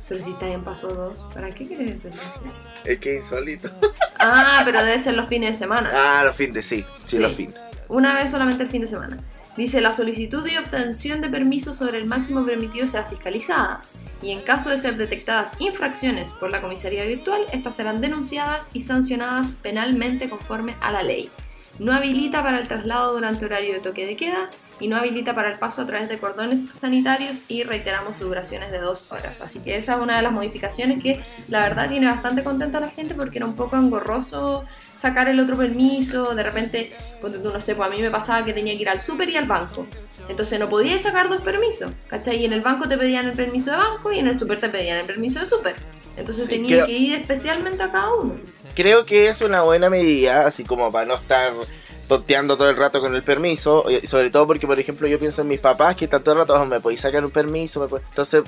Pero 0.08 0.24
si 0.24 0.30
está 0.30 0.48
en 0.48 0.64
paso 0.64 0.88
2, 0.88 1.34
¿para 1.34 1.54
qué 1.54 1.64
el 1.64 1.96
permiso? 1.96 2.40
Es 2.84 2.98
que 2.98 3.16
insólito. 3.16 3.68
Ah, 4.20 4.62
pero 4.64 4.82
debe 4.82 4.98
ser 4.98 5.14
los 5.14 5.28
fines 5.28 5.52
de 5.52 5.58
semana. 5.58 5.92
Ah, 5.94 6.24
los 6.24 6.34
fines, 6.34 6.66
sí, 6.66 6.84
sí, 7.06 7.16
Sí. 7.16 7.18
los 7.20 7.34
fines. 7.34 7.54
Una 7.86 8.12
vez 8.14 8.32
solamente 8.32 8.64
el 8.64 8.68
fin 8.70 8.80
de 8.82 8.88
semana. 8.88 9.16
Dice, 9.56 9.80
la 9.80 9.92
solicitud 9.92 10.44
y 10.44 10.56
obtención 10.56 11.20
de 11.20 11.28
permiso 11.28 11.72
sobre 11.72 11.98
el 11.98 12.06
máximo 12.06 12.44
permitido 12.44 12.86
será 12.88 13.04
fiscalizada 13.04 13.80
y 14.20 14.32
en 14.32 14.40
caso 14.42 14.70
de 14.70 14.78
ser 14.78 14.96
detectadas 14.96 15.52
infracciones 15.60 16.32
por 16.32 16.50
la 16.50 16.60
comisaría 16.60 17.04
virtual, 17.04 17.42
estas 17.52 17.76
serán 17.76 18.00
denunciadas 18.00 18.64
y 18.72 18.80
sancionadas 18.80 19.52
penalmente 19.62 20.28
conforme 20.28 20.74
a 20.80 20.90
la 20.90 21.04
ley. 21.04 21.30
No 21.78 21.92
habilita 21.92 22.42
para 22.42 22.58
el 22.58 22.66
traslado 22.66 23.12
durante 23.14 23.44
horario 23.44 23.74
de 23.74 23.78
toque 23.80 24.04
de 24.04 24.16
queda 24.16 24.48
y 24.80 24.88
no 24.88 24.96
habilita 24.96 25.34
para 25.34 25.50
el 25.50 25.58
paso 25.58 25.82
a 25.82 25.86
través 25.86 26.08
de 26.08 26.18
cordones 26.18 26.60
sanitarios 26.80 27.38
y 27.48 27.62
reiteramos 27.64 28.16
su 28.16 28.24
duración 28.24 28.62
es 28.62 28.70
de 28.72 28.78
dos 28.78 29.10
horas. 29.12 29.40
Así 29.40 29.60
que 29.60 29.76
esa 29.76 29.94
es 29.94 30.00
una 30.00 30.16
de 30.16 30.22
las 30.22 30.32
modificaciones 30.32 31.02
que 31.02 31.20
la 31.48 31.60
verdad 31.60 31.88
tiene 31.88 32.06
bastante 32.06 32.42
contenta 32.44 32.78
a 32.78 32.82
la 32.82 32.90
gente 32.90 33.14
porque 33.14 33.38
era 33.38 33.46
un 33.46 33.56
poco 33.56 33.76
engorroso 33.76 34.64
sacar 34.96 35.28
el 35.28 35.38
otro 35.38 35.56
permiso, 35.56 36.34
de 36.34 36.42
repente, 36.42 36.92
ponte 37.20 37.38
tú, 37.38 37.52
no 37.52 37.60
sé, 37.60 37.74
pues 37.76 37.88
a 37.88 37.90
mí 37.90 38.00
me 38.02 38.10
pasaba 38.10 38.44
que 38.44 38.52
tenía 38.52 38.74
que 38.76 38.82
ir 38.82 38.88
al 38.88 39.00
súper 39.00 39.28
y 39.30 39.36
al 39.36 39.46
banco. 39.46 39.86
Entonces 40.28 40.58
no 40.58 40.68
podía 40.68 40.98
sacar 40.98 41.28
dos 41.28 41.40
permisos, 41.42 41.90
¿cachai? 42.08 42.38
Y 42.38 42.44
en 42.44 42.52
el 42.52 42.60
banco 42.60 42.88
te 42.88 42.98
pedían 42.98 43.26
el 43.26 43.32
permiso 43.32 43.70
de 43.70 43.76
banco 43.76 44.12
y 44.12 44.18
en 44.18 44.26
el 44.26 44.38
súper 44.38 44.58
te 44.60 44.68
pedían 44.68 44.98
el 44.98 45.06
permiso 45.06 45.38
de 45.40 45.46
súper. 45.46 45.76
Entonces 46.16 46.44
Sí, 46.46 46.50
tenía 46.50 46.76
creo- 46.76 46.86
que 46.86 46.92
ir 46.92 47.14
especialmente 47.14 47.80
a 47.82 47.92
cada 47.92 48.12
uno. 48.14 48.34
Creo 48.74 49.04
que 49.06 49.28
es 49.28 49.40
una 49.40 49.62
buena 49.62 49.88
medida, 49.88 50.46
así 50.46 50.64
como 50.64 50.90
para 50.90 51.06
no 51.06 51.14
estar 51.14 51.52
tonteando 52.08 52.56
todo 52.56 52.70
el 52.70 52.76
rato 52.76 53.00
con 53.00 53.14
el 53.14 53.22
permiso, 53.22 53.84
y 53.88 54.06
sobre 54.06 54.30
todo 54.30 54.46
porque, 54.46 54.66
por 54.66 54.80
ejemplo, 54.80 55.06
yo 55.06 55.18
pienso 55.18 55.42
en 55.42 55.48
mis 55.48 55.60
papás 55.60 55.94
que 55.94 56.06
están 56.06 56.24
todo 56.24 56.34
el 56.34 56.40
rato, 56.40 56.54
"Oh, 56.54 56.64
me 56.64 56.80
podéis 56.80 57.02
sacar 57.02 57.24
un 57.24 57.30
permiso, 57.30 57.80
me 57.80 57.86
podéis-". 57.86 58.08
entonces 58.08 58.42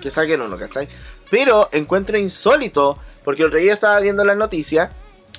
que 0.00 0.10
saquen 0.10 0.42
uno, 0.42 0.58
¿cachai? 0.58 0.88
Pero 1.30 1.68
encuentro 1.72 2.18
insólito, 2.18 2.98
porque 3.24 3.42
el 3.42 3.50
día 3.50 3.72
estaba 3.72 3.98
viendo 4.00 4.24
las 4.24 4.36
noticias, 4.36 4.90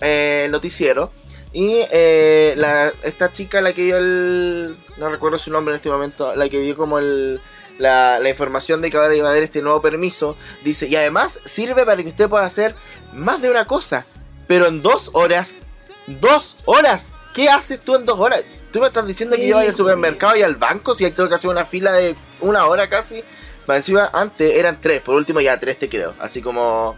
eh, 0.01 0.43
el 0.45 0.51
noticiero, 0.51 1.11
y 1.53 1.79
eh, 1.91 2.55
la, 2.57 2.91
esta 3.03 3.31
chica, 3.31 3.61
la 3.61 3.73
que 3.73 3.83
dio 3.83 3.97
el. 3.97 4.77
No 4.97 5.09
recuerdo 5.09 5.37
su 5.37 5.51
nombre 5.51 5.73
en 5.73 5.77
este 5.77 5.89
momento, 5.89 6.35
la 6.35 6.49
que 6.49 6.59
dio 6.59 6.75
como 6.75 6.99
el. 6.99 7.39
La, 7.79 8.17
la 8.19 8.29
información 8.29 8.81
de 8.81 8.89
que 8.89 8.97
ahora 8.97 9.15
iba 9.15 9.27
a 9.27 9.31
haber 9.31 9.43
este 9.43 9.61
nuevo 9.61 9.83
permiso, 9.83 10.35
dice, 10.63 10.87
y 10.87 10.95
además 10.95 11.39
sirve 11.45 11.85
para 11.85 12.01
que 12.01 12.09
usted 12.09 12.27
pueda 12.27 12.43
hacer 12.43 12.73
más 13.13 13.39
de 13.39 13.51
una 13.51 13.67
cosa, 13.67 14.03
pero 14.47 14.65
en 14.65 14.81
dos 14.81 15.11
horas. 15.13 15.59
¡Dos 16.07 16.57
horas! 16.65 17.11
¿Qué 17.37 17.49
haces 17.49 17.79
tú 17.79 17.95
en 17.95 18.05
dos 18.05 18.19
horas? 18.19 18.43
Tú 18.73 18.81
me 18.81 18.87
estás 18.87 19.05
diciendo 19.07 19.35
que 19.37 19.43
Sí, 19.43 19.47
yo 19.47 19.55
voy 19.55 19.65
al 19.65 19.71
pues. 19.71 19.77
supermercado 19.77 20.35
y 20.35 20.41
al 20.43 20.55
banco 20.55 20.93
si 20.95 21.05
hay 21.05 21.11
tengo 21.11 21.29
que 21.29 21.35
hacer 21.35 21.49
una 21.49 21.63
fila 21.65 21.93
de 21.93 22.15
una 22.41 22.65
hora 22.65 22.89
casi. 22.89 23.23
Más 23.67 23.77
encima, 23.77 24.09
antes 24.13 24.53
eran 24.55 24.77
tres, 24.81 25.01
por 25.01 25.15
último 25.15 25.39
ya 25.39 25.59
tres 25.59 25.77
te 25.79 25.87
creo. 25.87 26.13
Así 26.19 26.41
como 26.41 26.97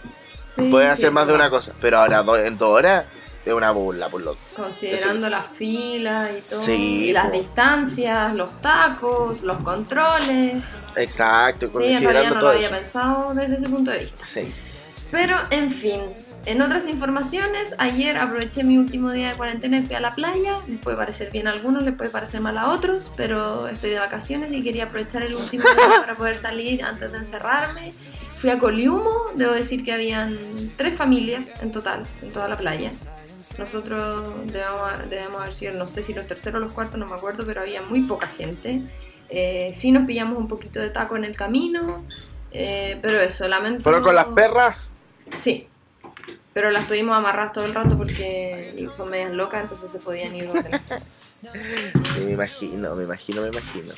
Sí, 0.56 0.70
puedes 0.72 0.90
hacer 0.90 1.12
más 1.12 1.28
de 1.28 1.34
una 1.34 1.50
cosa. 1.50 1.74
Pero 1.82 2.00
ahora 2.00 2.24
do- 2.24 2.38
en 2.38 2.58
dos 2.58 2.70
horas, 2.70 3.06
es 3.46 3.54
una 3.54 3.72
burla, 3.72 4.10
por 4.10 4.22
lo 4.22 4.36
Considerando 4.56 5.30
las 5.30 5.50
filas 5.52 6.30
y 6.38 6.42
todo. 6.50 6.62
Sí, 6.62 7.10
y 7.10 7.12
las 7.12 7.32
distancias, 7.32 8.34
los 8.34 8.62
tacos, 8.62 9.42
los 9.44 9.58
controles. 9.64 10.62
Exacto, 10.96 11.68
Sí, 11.68 11.72
en 11.72 11.80
realidad 11.82 12.00
considerando 12.00 12.36
no 12.36 12.42
lo 12.42 12.50
había 12.50 12.68
eso. 12.68 12.76
pensado 12.76 13.34
desde 13.34 13.56
ese 13.56 13.70
punto 13.70 13.92
de 13.92 13.98
vista. 14.00 14.24
Sí. 14.26 14.54
Pero, 15.12 15.38
en 15.50 15.72
fin, 15.72 16.02
en 16.46 16.62
otras 16.62 16.88
informaciones, 16.88 17.76
ayer 17.78 18.18
aproveché 18.18 18.64
mi 18.64 18.78
último 18.78 19.12
día 19.12 19.30
de 19.30 19.36
cuarentena 19.36 19.78
y 19.78 19.86
fui 19.86 19.96
a 19.96 20.00
la 20.00 20.12
playa. 20.12 20.58
Les 20.68 20.80
puede 20.80 20.98
parecer 20.98 21.32
bien 21.32 21.48
a 21.48 21.52
algunos, 21.52 21.84
les 21.84 21.94
puede 21.94 22.10
parecer 22.10 22.42
mal 22.42 22.58
a 22.58 22.70
otros, 22.70 23.12
pero 23.16 23.68
estoy 23.68 23.92
de 23.92 24.00
vacaciones 24.00 24.52
y 24.54 24.64
quería 24.64 24.86
aprovechar 24.86 25.24
el 25.24 25.36
último 25.36 25.64
día 25.64 26.00
para 26.02 26.16
poder 26.16 26.38
salir 26.38 26.84
antes 26.84 27.12
de 27.12 27.18
encerrarme. 27.18 27.92
Fui 28.38 28.50
a 28.50 28.58
Coliumo, 28.58 29.26
debo 29.36 29.52
decir 29.52 29.84
que 29.84 29.92
habían 29.92 30.38
tres 30.78 30.96
familias 30.96 31.52
en 31.62 31.72
total, 31.72 32.04
en 32.22 32.32
toda 32.32 32.48
la 32.48 32.58
playa. 32.58 32.92
Nosotros 33.58 34.30
debemos, 34.46 35.10
debemos 35.10 35.42
haber 35.42 35.54
sido, 35.54 35.74
no 35.78 35.90
sé 35.90 36.04
si 36.04 36.14
los 36.14 36.26
terceros 36.26 36.62
o 36.62 36.64
los 36.64 36.72
cuartos, 36.72 36.98
no 36.98 37.06
me 37.06 37.16
acuerdo, 37.16 37.46
pero 37.46 37.62
había 37.62 37.82
muy 37.82 38.02
poca 38.02 38.28
gente. 38.28 38.82
Eh, 39.30 39.72
sí 39.76 39.92
nos 39.92 40.08
pillamos 40.08 40.38
un 40.38 40.48
poquito 40.48 40.80
de 40.80 40.90
taco 40.90 41.18
en 41.18 41.26
el 41.26 41.36
camino, 41.36 42.06
eh, 42.52 42.98
pero 43.02 43.20
eso, 43.20 43.48
lamento... 43.48 43.84
¿Fueron 43.84 44.04
con 44.04 44.16
las 44.16 44.28
perras? 44.28 44.94
Sí. 45.38 45.68
Pero 46.60 46.72
las 46.72 46.88
tuvimos 46.88 47.16
amarradas 47.16 47.54
todo 47.54 47.64
el 47.64 47.74
rato 47.74 47.98
porque 47.98 48.86
son 48.94 49.10
medias 49.10 49.32
locas, 49.32 49.62
entonces 49.64 49.90
se 49.90 50.00
podían 50.00 50.36
ir. 50.36 50.50
Sí, 51.42 52.20
me 52.26 52.34
imagino, 52.34 52.96
me 52.96 53.06
imagino, 53.06 53.42
me 53.42 53.48
imagino. 53.48 53.94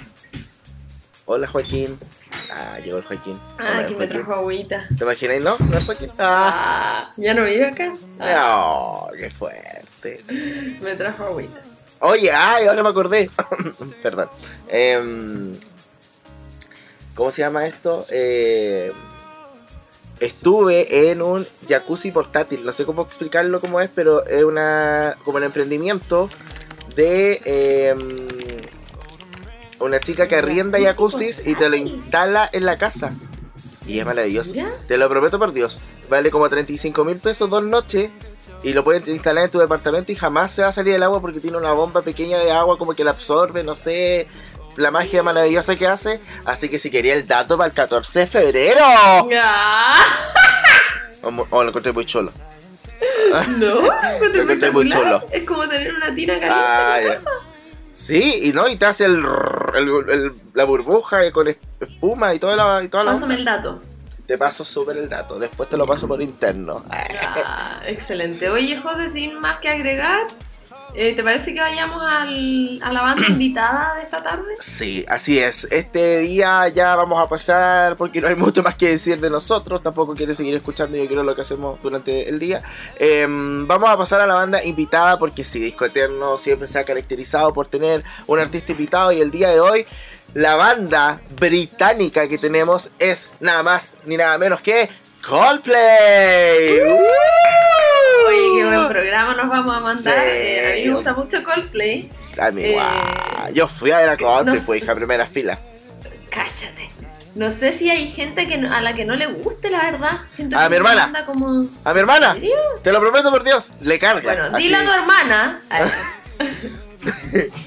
Hola 1.25 1.47
Joaquín. 1.47 1.97
Ah, 2.51 2.77
llegó 2.77 2.99
el 2.99 3.03
Joaquín. 3.03 3.39
Ah, 3.57 3.63
Hola, 3.71 3.79
aquí 3.79 3.95
me 3.95 4.05
trajo 4.05 4.33
agüita. 4.35 4.87
¿Te 4.95 5.03
imagináis, 5.03 5.43
no? 5.43 5.57
¿No 5.57 5.75
es 5.75 5.85
Joaquín? 5.85 6.11
Ah. 6.19 7.07
Ah, 7.09 7.13
¿ya 7.17 7.33
no 7.33 7.45
vive 7.45 7.65
acá? 7.65 7.95
Ah, 8.19 9.07
qué 9.17 9.31
fuerte. 9.31 10.23
me 10.81 10.95
trajo 10.95 11.23
agüita. 11.23 11.61
Oye, 12.01 12.31
ay, 12.31 12.67
ahora 12.67 12.83
me 12.83 12.89
acordé. 12.89 13.31
Perdón. 14.03 14.29
Em, 14.67 15.55
¿Cómo 17.15 17.31
se 17.31 17.41
llama 17.41 17.65
esto? 17.65 18.05
Eh, 18.11 18.93
estuve 20.21 21.11
en 21.11 21.21
un 21.21 21.45
jacuzzi 21.67 22.11
portátil. 22.11 22.63
No 22.63 22.71
sé 22.71 22.85
cómo 22.85 23.01
explicarlo 23.01 23.59
cómo 23.59 23.81
es, 23.81 23.89
pero 23.93 24.25
es 24.25 24.43
una 24.43 25.15
como 25.25 25.37
un 25.37 25.43
emprendimiento 25.43 26.29
de 26.95 27.41
em, 27.43 27.97
una 29.79 29.99
chica 29.99 30.27
que 30.27 30.35
arrienda 30.35 30.79
Jacuzzi 30.79 31.31
jacuzzis 31.31 31.47
y 31.47 31.55
te 31.55 31.69
lo 31.69 31.75
instala 31.75 32.49
en 32.53 32.65
la 32.65 32.77
casa. 32.77 33.11
Y 33.87 33.99
es 33.99 34.05
maravilloso. 34.05 34.53
Te 34.87 34.97
lo 34.97 35.09
prometo 35.09 35.39
por 35.39 35.51
Dios. 35.51 35.81
Vale 36.09 36.29
como 36.29 36.47
35 36.47 37.03
mil 37.03 37.17
pesos 37.17 37.49
dos 37.49 37.63
noches. 37.63 38.11
Y 38.63 38.73
lo 38.73 38.83
puedes 38.83 39.07
instalar 39.07 39.45
en 39.45 39.49
tu 39.49 39.57
departamento 39.57 40.11
y 40.11 40.15
jamás 40.15 40.51
se 40.51 40.61
va 40.61 40.67
a 40.67 40.71
salir 40.71 40.93
el 40.93 41.01
agua 41.01 41.19
porque 41.19 41.39
tiene 41.39 41.57
una 41.57 41.71
bomba 41.71 42.03
pequeña 42.03 42.37
de 42.37 42.51
agua 42.51 42.77
como 42.77 42.93
que 42.93 43.03
la 43.03 43.09
absorbe, 43.09 43.63
no 43.63 43.75
sé. 43.75 44.27
La 44.77 44.89
magia 44.91 45.21
maravillosa 45.23 45.75
que 45.75 45.87
hace. 45.87 46.21
Así 46.45 46.69
que 46.69 46.79
si 46.79 46.89
quería 46.89 47.13
el 47.13 47.27
dato 47.27 47.57
para 47.57 47.67
el 47.67 47.73
14 47.73 48.19
de 48.19 48.27
febrero. 48.27 48.79
Ah, 48.83 49.95
O, 51.23 51.47
o 51.49 51.63
lo 51.63 51.69
encontré 51.69 51.91
muy 51.91 52.05
chulo. 52.05 52.31
no, 53.57 53.75
lo 53.81 54.41
encontré 54.41 54.71
muy 54.71 54.89
chulo. 54.89 55.23
Es 55.31 55.43
como 55.43 55.67
tener 55.67 55.93
una 55.93 56.13
tina 56.13 56.33
caliente 56.39 56.55
Ah, 56.57 56.97
en 57.01 57.07
la 57.07 57.13
casa. 57.15 57.29
Sí, 57.93 58.41
y 58.45 58.53
no, 58.53 58.67
y 58.67 58.77
te 58.77 58.85
hace 58.85 59.05
el, 59.05 59.23
el- 59.75 60.09
el- 60.09 60.31
la 60.53 60.63
burbuja 60.63 61.31
con 61.31 61.47
es- 61.47 61.57
espuma 61.79 62.33
y 62.33 62.39
toda 62.39 62.55
la, 62.55 62.83
y 62.83 62.87
toda 62.87 63.03
la 63.03 63.13
Pásame 63.13 63.35
el 63.35 63.45
dato. 63.45 63.81
Te 64.25 64.37
paso 64.37 64.63
súper 64.65 64.97
el 64.97 65.09
dato, 65.09 65.37
después 65.37 65.69
te 65.69 65.77
lo 65.77 65.85
paso 65.85 66.07
por 66.07 66.21
interno. 66.21 66.83
Ah, 66.89 67.81
excelente. 67.85 68.49
Oye, 68.49 68.77
José, 68.77 69.09
sin 69.09 69.39
más 69.39 69.59
que 69.59 69.69
agregar, 69.69 70.21
eh, 70.93 71.13
¿te 71.15 71.23
parece 71.23 71.53
que 71.53 71.59
vayamos 71.61 72.01
al- 72.15 72.79
a 72.83 72.91
la 72.93 73.01
banda 73.01 73.25
invitada 73.29 73.95
de 73.95 74.03
esta 74.03 74.21
tarde? 74.23 74.53
Sí, 74.59 75.05
así 75.07 75.39
es. 75.39 75.67
Este 75.71 76.19
día 76.19 76.67
ya 76.69 76.95
vamos 76.95 77.23
a 77.23 77.27
pasar 77.29 77.95
porque 77.95 78.21
no 78.21 78.27
hay 78.27 78.35
mucho 78.35 78.61
más 78.63 78.75
que 78.75 78.89
decir 78.89 79.19
de 79.19 79.29
nosotros. 79.29 79.81
Tampoco 79.83 80.13
quiere 80.15 80.35
seguir 80.35 80.55
escuchando 80.55 80.97
yo 80.97 81.07
quiero 81.07 81.23
lo 81.23 81.35
que 81.35 81.41
hacemos 81.41 81.81
durante 81.81 82.27
el 82.29 82.39
día. 82.39 82.61
Em, 82.99 83.67
vamos 83.67 83.89
a 83.89 83.97
pasar 83.97 84.21
a 84.21 84.27
la 84.27 84.35
banda 84.35 84.63
invitada 84.63 85.17
porque 85.19 85.43
sí, 85.43 85.59
Disco 85.59 85.85
Eterno 85.85 86.37
siempre 86.37 86.67
se 86.67 86.79
ha 86.79 86.83
caracterizado 86.83 87.53
por 87.53 87.67
tener 87.67 88.03
un 88.27 88.39
artista 88.39 88.71
invitado 88.71 89.11
y 89.11 89.21
el 89.21 89.31
día 89.31 89.49
de 89.49 89.59
hoy 89.59 89.85
la 90.33 90.55
banda 90.55 91.19
británica 91.39 92.27
que 92.27 92.37
tenemos 92.37 92.91
es 92.99 93.29
nada 93.41 93.63
más 93.63 93.95
ni 94.05 94.15
nada 94.17 94.37
menos 94.37 94.61
que 94.61 94.89
Coldplay. 95.27 95.75
Qué 96.67 97.60
buen 98.75 98.89
programa 98.89 99.33
nos 99.35 99.49
vamos 99.49 99.75
a 99.75 99.79
mandar. 99.79 100.13
Sí. 100.15 100.21
Eh, 100.25 100.71
a 100.73 100.75
mí 100.81 100.87
me 100.87 100.93
gusta 100.95 101.13
mucho 101.13 101.43
Coldplay. 101.43 102.09
A 102.39 102.51
mí, 102.51 102.63
Eh. 102.63 102.79
Yo 103.53 103.67
fui 103.67 103.91
a 103.91 103.97
ver 103.99 104.09
a 104.09 104.17
Coldplay, 104.17 104.59
no 104.59 104.65
pues, 104.65 104.81
hija, 104.83 104.95
primera 104.95 105.27
fila. 105.27 105.59
Cállate. 106.29 106.89
No 107.35 107.49
sé 107.49 107.71
si 107.71 107.89
hay 107.89 108.11
gente 108.11 108.45
que 108.47 108.57
no- 108.57 108.73
a 108.75 108.81
la 108.81 108.93
que 108.93 109.05
no 109.05 109.15
le 109.15 109.25
guste, 109.27 109.69
la 109.69 109.83
verdad. 109.83 110.17
Siento 110.31 110.57
A 110.57 110.63
que 110.63 110.69
mi 110.71 110.75
hermana. 110.77 111.23
como... 111.25 111.61
A 111.85 111.93
mi 111.93 111.99
hermana, 112.01 112.27
¿En 112.31 112.33
serio? 112.41 112.55
te 112.83 112.91
lo 112.91 112.99
prometo 112.99 113.31
por 113.31 113.43
Dios, 113.43 113.71
le 113.79 113.97
carga. 113.99 114.33
Bueno, 114.33 114.55
así. 114.55 114.63
dile 114.63 114.77
a 114.77 114.85
tu 114.85 114.91
hermana. 114.91 115.59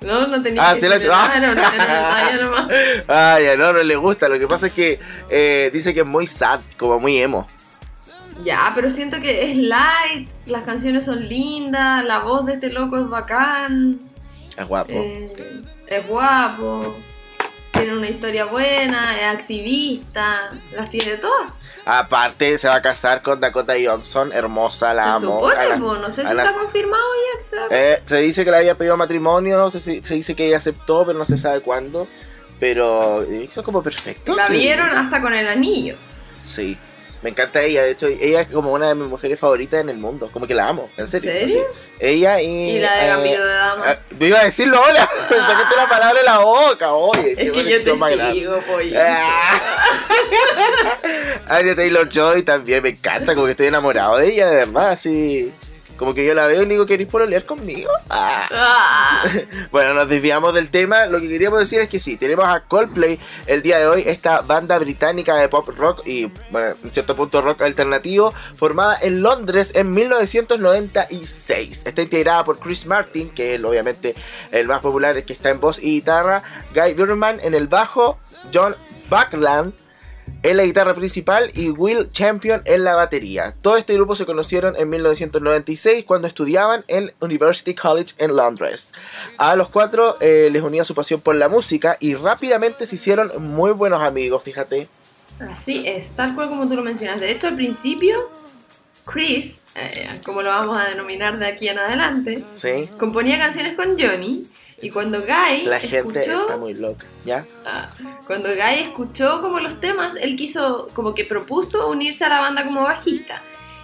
No, 0.00 0.26
no 0.26 0.42
tenía 0.42 0.68
Ah, 0.70 0.74
que 0.74 0.80
sí 0.82 0.86
la- 0.88 0.98
nada, 0.98 1.40
no, 1.40 1.54
no, 1.54 1.62
no, 3.06 3.38
ya 3.40 3.56
no, 3.56 3.72
no 3.72 3.82
le 3.82 3.96
gusta. 3.96 4.28
Lo 4.28 4.38
que 4.38 4.46
pasa 4.46 4.66
es 4.66 4.72
que 4.74 5.00
eh, 5.30 5.70
dice 5.72 5.94
que 5.94 6.00
es 6.00 6.06
muy 6.06 6.26
sad, 6.26 6.60
como 6.76 7.00
muy 7.00 7.16
emo. 7.18 7.48
Ya, 8.42 8.72
pero 8.74 8.90
siento 8.90 9.20
que 9.20 9.50
es 9.50 9.56
light, 9.56 10.28
las 10.46 10.62
canciones 10.64 11.04
son 11.04 11.28
lindas, 11.28 12.04
la 12.04 12.18
voz 12.20 12.44
de 12.46 12.54
este 12.54 12.70
loco 12.70 12.96
es 12.98 13.08
bacán, 13.08 14.00
Es 14.56 14.66
guapo. 14.66 14.92
eh, 14.92 15.32
es 15.86 16.06
guapo, 16.08 16.96
tiene 17.72 17.96
una 17.96 18.08
historia 18.08 18.46
buena, 18.46 19.18
es 19.20 19.38
activista, 19.38 20.50
las 20.76 20.90
tiene 20.90 21.16
todas. 21.16 21.52
Aparte, 21.86 22.58
se 22.58 22.66
va 22.66 22.76
a 22.76 22.82
casar 22.82 23.22
con 23.22 23.38
Dakota 23.40 23.74
Johnson, 23.82 24.32
hermosa, 24.32 24.92
la 24.94 25.04
Se 25.04 25.10
amo. 25.10 25.20
supone, 25.36 25.68
la- 25.68 25.76
no 25.78 26.10
sé 26.10 26.26
si 26.26 26.34
la- 26.34 26.44
está 26.44 26.54
confirmado 26.58 27.02
ya 27.34 27.42
que 27.42 27.50
se 27.50 27.56
va 27.56 27.62
a 27.64 27.68
Eh, 27.94 28.02
se 28.04 28.16
dice 28.18 28.44
que 28.44 28.50
le 28.50 28.56
había 28.56 28.74
pedido 28.76 28.96
matrimonio, 28.96 29.56
no 29.58 29.70
sé 29.70 29.80
si 29.80 30.02
se 30.02 30.14
dice 30.14 30.34
que 30.34 30.46
ella 30.48 30.56
aceptó, 30.56 31.04
pero 31.06 31.18
no 31.18 31.24
se 31.24 31.36
sabe 31.38 31.60
cuándo. 31.60 32.08
Pero 32.58 33.22
eh, 33.22 33.44
eso 33.50 33.60
es 33.60 33.64
como 33.66 33.82
perfecto. 33.82 34.34
La 34.34 34.48
vieron 34.48 34.88
hasta 34.88 35.20
con 35.20 35.34
el 35.34 35.46
anillo. 35.46 35.96
Sí. 36.42 36.76
Me 37.24 37.30
encanta 37.30 37.62
ella, 37.62 37.82
de 37.84 37.92
hecho, 37.92 38.06
ella 38.06 38.42
es 38.42 38.50
como 38.50 38.70
una 38.74 38.88
de 38.88 38.94
mis 38.94 39.08
mujeres 39.08 39.40
favoritas 39.40 39.80
en 39.80 39.88
el 39.88 39.96
mundo. 39.96 40.28
Como 40.30 40.46
que 40.46 40.52
la 40.54 40.68
amo, 40.68 40.90
en 40.98 41.08
serio. 41.08 41.32
serio? 41.32 41.64
así. 41.64 41.78
Ella 41.98 42.42
y. 42.42 42.72
Y 42.72 42.78
la 42.80 42.96
de 42.96 43.04
eh, 43.04 43.08
Gambito 43.08 43.46
de 43.46 43.54
Dama. 43.54 43.98
me 44.18 44.26
iba 44.26 44.40
a 44.40 44.44
decirlo 44.44 44.76
ahora, 44.76 45.08
me 45.30 45.36
sacaste 45.38 45.74
la 45.74 45.88
palabra 45.88 46.20
de 46.20 46.26
la 46.26 46.38
boca, 46.40 46.92
oye. 46.92 47.30
es 47.30 47.50
que 47.50 47.64
yo 47.64 47.96
te 47.96 48.32
sigo, 48.34 48.60
pollo. 48.60 49.00
Ah. 49.00 49.60
Anya 51.48 51.74
Taylor 51.74 52.06
Joy 52.10 52.42
también 52.42 52.82
me 52.82 52.90
encanta, 52.90 53.34
como 53.34 53.46
que 53.46 53.52
estoy 53.52 53.68
enamorado 53.68 54.18
de 54.18 54.28
ella, 54.28 54.50
de 54.50 54.56
verdad, 54.56 54.90
así. 54.90 55.50
Como 55.96 56.12
que 56.12 56.24
yo 56.24 56.34
la 56.34 56.46
veo 56.46 56.62
y 56.62 56.66
le 56.66 56.74
digo, 56.74 56.86
¿querés 56.86 57.06
pololear 57.06 57.44
conmigo? 57.44 57.90
Ah. 58.10 58.48
Ah. 58.52 59.24
Bueno, 59.70 59.94
nos 59.94 60.08
desviamos 60.08 60.54
del 60.54 60.70
tema. 60.70 61.06
Lo 61.06 61.20
que 61.20 61.28
queríamos 61.28 61.58
decir 61.58 61.80
es 61.80 61.88
que 61.88 61.98
sí, 61.98 62.16
tenemos 62.16 62.44
a 62.44 62.60
Coldplay 62.60 63.18
el 63.46 63.62
día 63.62 63.78
de 63.78 63.86
hoy, 63.86 64.04
esta 64.06 64.40
banda 64.40 64.78
británica 64.78 65.36
de 65.36 65.48
pop 65.48 65.68
rock 65.76 66.06
y, 66.06 66.26
bueno, 66.50 66.74
en 66.82 66.90
cierto 66.90 67.16
punto 67.16 67.40
rock 67.42 67.62
alternativo, 67.62 68.34
formada 68.54 68.98
en 69.00 69.22
Londres 69.22 69.72
en 69.74 69.90
1996. 69.90 71.82
Está 71.86 72.02
integrada 72.02 72.44
por 72.44 72.58
Chris 72.58 72.86
Martin, 72.86 73.30
que 73.30 73.54
es 73.54 73.64
obviamente 73.64 74.14
el 74.52 74.66
más 74.66 74.80
popular, 74.80 75.24
que 75.24 75.32
está 75.32 75.50
en 75.50 75.60
voz 75.60 75.78
y 75.78 75.96
guitarra, 75.96 76.42
Guy 76.74 76.94
Durman 76.94 77.40
en 77.40 77.54
el 77.54 77.68
bajo, 77.68 78.18
John 78.52 78.76
Buckland 79.08 79.72
en 80.42 80.56
la 80.58 80.64
guitarra 80.64 80.94
principal 80.94 81.50
y 81.54 81.70
Will 81.70 82.10
Champion 82.12 82.62
en 82.66 82.84
la 82.84 82.94
batería. 82.94 83.54
Todo 83.62 83.76
este 83.76 83.94
grupo 83.94 84.14
se 84.14 84.26
conocieron 84.26 84.76
en 84.76 84.90
1996 84.90 86.04
cuando 86.04 86.28
estudiaban 86.28 86.84
en 86.86 87.12
University 87.20 87.74
College 87.74 88.14
en 88.18 88.36
Londres. 88.36 88.92
A 89.38 89.56
los 89.56 89.68
cuatro 89.68 90.16
eh, 90.20 90.50
les 90.52 90.62
unía 90.62 90.84
su 90.84 90.94
pasión 90.94 91.20
por 91.20 91.34
la 91.34 91.48
música 91.48 91.96
y 91.98 92.14
rápidamente 92.14 92.86
se 92.86 92.96
hicieron 92.96 93.32
muy 93.42 93.72
buenos 93.72 94.02
amigos, 94.02 94.42
fíjate. 94.42 94.88
Así 95.40 95.86
es, 95.86 96.12
tal 96.12 96.34
cual 96.34 96.48
como 96.48 96.68
tú 96.68 96.76
lo 96.76 96.82
mencionas. 96.82 97.20
De 97.20 97.30
hecho, 97.30 97.46
al 97.48 97.56
principio, 97.56 98.18
Chris, 99.04 99.64
eh, 99.74 100.08
como 100.24 100.42
lo 100.42 100.50
vamos 100.50 100.80
a 100.80 100.88
denominar 100.88 101.38
de 101.38 101.46
aquí 101.46 101.68
en 101.68 101.78
adelante, 101.78 102.44
Sí, 102.54 102.88
componía 102.98 103.38
canciones 103.38 103.76
con 103.76 103.98
Johnny. 103.98 104.46
Y 104.82 104.90
cuando 104.90 105.20
Guy 105.22 105.62
la 105.64 105.78
gente 105.80 105.98
escuchó, 106.20 106.40
está 106.42 106.56
muy 106.56 106.74
loca, 106.74 107.06
¿ya? 107.24 107.44
ah, 107.64 107.88
cuando 108.26 108.48
Guy 108.50 108.80
escuchó 108.82 109.40
como 109.40 109.60
los 109.60 109.80
temas, 109.80 110.16
él 110.16 110.36
quiso, 110.36 110.88
como 110.94 111.14
que 111.14 111.24
propuso 111.24 111.88
unirse 111.88 112.24
a 112.24 112.28
la 112.28 112.40
banda 112.40 112.64
como 112.64 112.82
bajista. 112.82 113.42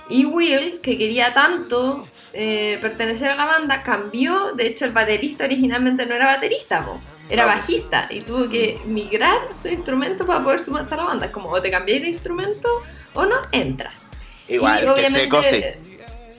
Y 0.08 0.24
Will, 0.24 0.80
que 0.82 0.98
quería 0.98 1.32
tanto 1.32 2.04
eh, 2.32 2.78
pertenecer 2.82 3.30
a 3.30 3.36
la 3.36 3.44
banda, 3.46 3.82
cambió. 3.84 4.52
De 4.56 4.66
hecho, 4.66 4.84
el 4.84 4.90
baterista 4.92 5.44
originalmente 5.44 6.04
no 6.06 6.14
era 6.14 6.26
baterista, 6.26 6.84
po, 6.84 7.00
era 7.28 7.44
No. 7.44 7.50
bajista. 7.50 8.06
Y 8.10 8.20
tuvo 8.22 8.48
que 8.50 8.80
migrar 8.86 9.38
su 9.54 9.68
instrumento 9.68 10.26
para 10.26 10.42
poder 10.42 10.64
sumarse 10.64 10.94
a 10.94 10.96
la 10.96 11.04
banda. 11.04 11.26
Es 11.26 11.32
como, 11.32 11.48
o 11.50 11.62
te 11.62 11.70
cambiáis 11.70 12.02
de 12.02 12.08
instrumento 12.08 12.68
o 13.14 13.24
no 13.24 13.36
entras. 13.52 14.06
Igual, 14.48 14.78
Y 14.78 14.80
que 14.86 14.90
obviamente, 14.90 15.78
sí. 15.82 15.89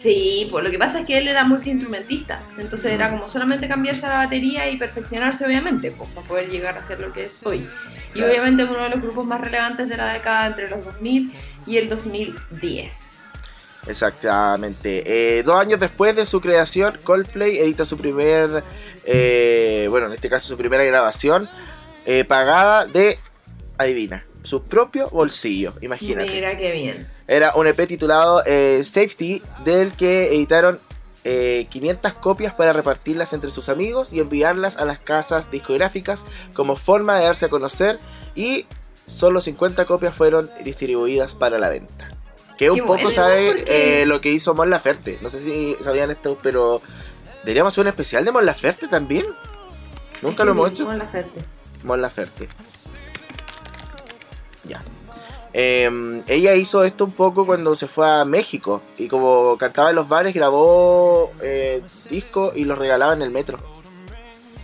Sí, 0.02 0.48
pues 0.50 0.64
lo 0.64 0.72
que 0.72 0.80
pasa 0.80 1.02
es 1.02 1.06
que 1.06 1.18
él 1.20 1.28
era 1.28 1.44
multiinstrumentista, 1.44 2.40
entonces 2.58 2.92
era 2.92 3.12
como 3.12 3.30
solamente 3.30 3.68
cambiarse 3.68 4.08
la 4.08 4.16
batería 4.16 4.68
y 4.68 4.78
perfeccionarse 4.78 5.46
obviamente, 5.46 5.92
pues, 5.92 6.10
para 6.10 6.26
poder 6.26 6.50
llegar 6.50 6.76
a 6.76 6.84
ser 6.84 7.00
lo 7.00 7.14
que 7.14 7.24
es 7.24 7.40
hoy. 7.46 7.68
Y 8.10 8.14
Claro. 8.14 8.32
obviamente 8.32 8.64
uno 8.64 8.84
de 8.84 8.90
los 8.90 9.02
grupos 9.02 9.26
más 9.26 9.40
relevantes 9.40 9.88
de 9.90 9.98
la 9.98 10.14
década 10.14 10.48
entre 10.48 10.70
los 10.70 10.84
2000 10.84 11.32
y 11.68 11.78
el 11.78 11.88
2010. 11.88 13.20
Exactamente. 13.88 15.04
Eh, 15.06 15.44
dos 15.44 15.60
años 15.60 15.80
después 15.80 16.16
de 16.16 16.26
su 16.26 16.42
creación, 16.42 16.98
Coldplay 17.04 17.60
edita 17.60 17.86
su 17.86 17.98
primer, 17.98 18.64
eh, 19.06 19.86
bueno, 19.90 20.08
en 20.08 20.14
este 20.14 20.30
caso 20.30 20.48
su 20.48 20.58
primera 20.58 20.84
grabación, 20.84 21.48
eh, 22.06 22.24
pagada 22.24 22.86
de, 22.88 23.20
adivina, 23.78 24.26
su 24.44 24.64
propio 24.64 25.10
bolsillo, 25.10 25.74
imagínate. 25.82 26.32
Mira 26.32 26.58
qué 26.58 26.72
bien. 26.72 27.08
Era 27.28 27.54
un 27.56 27.68
EP 27.68 27.88
titulado 27.88 28.44
eh, 28.46 28.82
Safety, 28.84 29.42
del 29.64 29.94
que 29.94 30.30
editaron 30.36 30.80
eh, 31.24 31.68
500 31.70 32.14
copias 32.14 32.54
para 32.54 32.74
repartirlas 32.74 33.34
entre 33.34 33.52
sus 33.52 33.70
amigos 33.70 34.12
y 34.14 34.20
enviarlas 34.20 34.78
a 34.78 34.86
las 34.86 35.00
casas 35.00 35.52
discográficas 35.52 36.26
como 36.56 36.76
forma 36.76 37.18
de 37.20 37.26
darse 37.26 37.46
a 37.46 37.50
conocer 37.50 38.00
y 38.36 38.66
solo 39.06 39.42
50 39.42 39.86
copias 39.86 40.16
fueron 40.16 40.50
distribuidas 40.64 41.36
para 41.36 41.60
la 41.60 41.70
venta. 41.70 42.10
Que 42.58 42.70
un 42.70 42.76
Qué 42.78 42.82
poco 42.82 42.94
bueno, 42.96 43.12
sabe 43.12 43.48
porque- 43.54 44.02
eh, 44.02 44.06
lo 44.06 44.22
que 44.22 44.30
hizo 44.32 44.54
Mon 44.54 44.70
Laferte. 44.70 45.20
No 45.22 45.30
sé 45.30 45.40
si 45.40 45.76
sabían 45.84 46.12
esto, 46.12 46.38
pero 46.42 46.82
deberíamos 47.44 47.74
hacer 47.74 47.84
un 47.84 47.88
especial 47.90 48.26
de 48.26 48.32
Mon 48.32 48.46
Laferte 48.46 48.88
también. 48.88 49.26
Nunca 50.22 50.44
lo 50.46 50.52
hemos 50.52 50.72
hecho. 50.72 50.86
Mon 51.84 52.02
Laferte. 52.02 52.48
Ya. 54.64 54.82
Eh, 55.54 56.22
ella 56.28 56.54
hizo 56.56 56.84
esto 56.86 57.04
un 57.04 57.12
poco 57.12 57.46
cuando 57.46 57.76
se 57.76 57.88
fue 57.88 58.10
a 58.10 58.24
México 58.24 58.82
y 58.98 59.08
como 59.10 59.58
cantaba 59.58 59.90
en 59.90 59.98
los 59.98 60.08
bares 60.08 60.34
grabó 60.34 61.34
eh, 61.42 61.82
discos 62.10 62.56
y 62.56 62.64
los 62.64 62.78
regalaba 62.78 63.14
en 63.14 63.22
el 63.22 63.32
metro. 63.32 63.58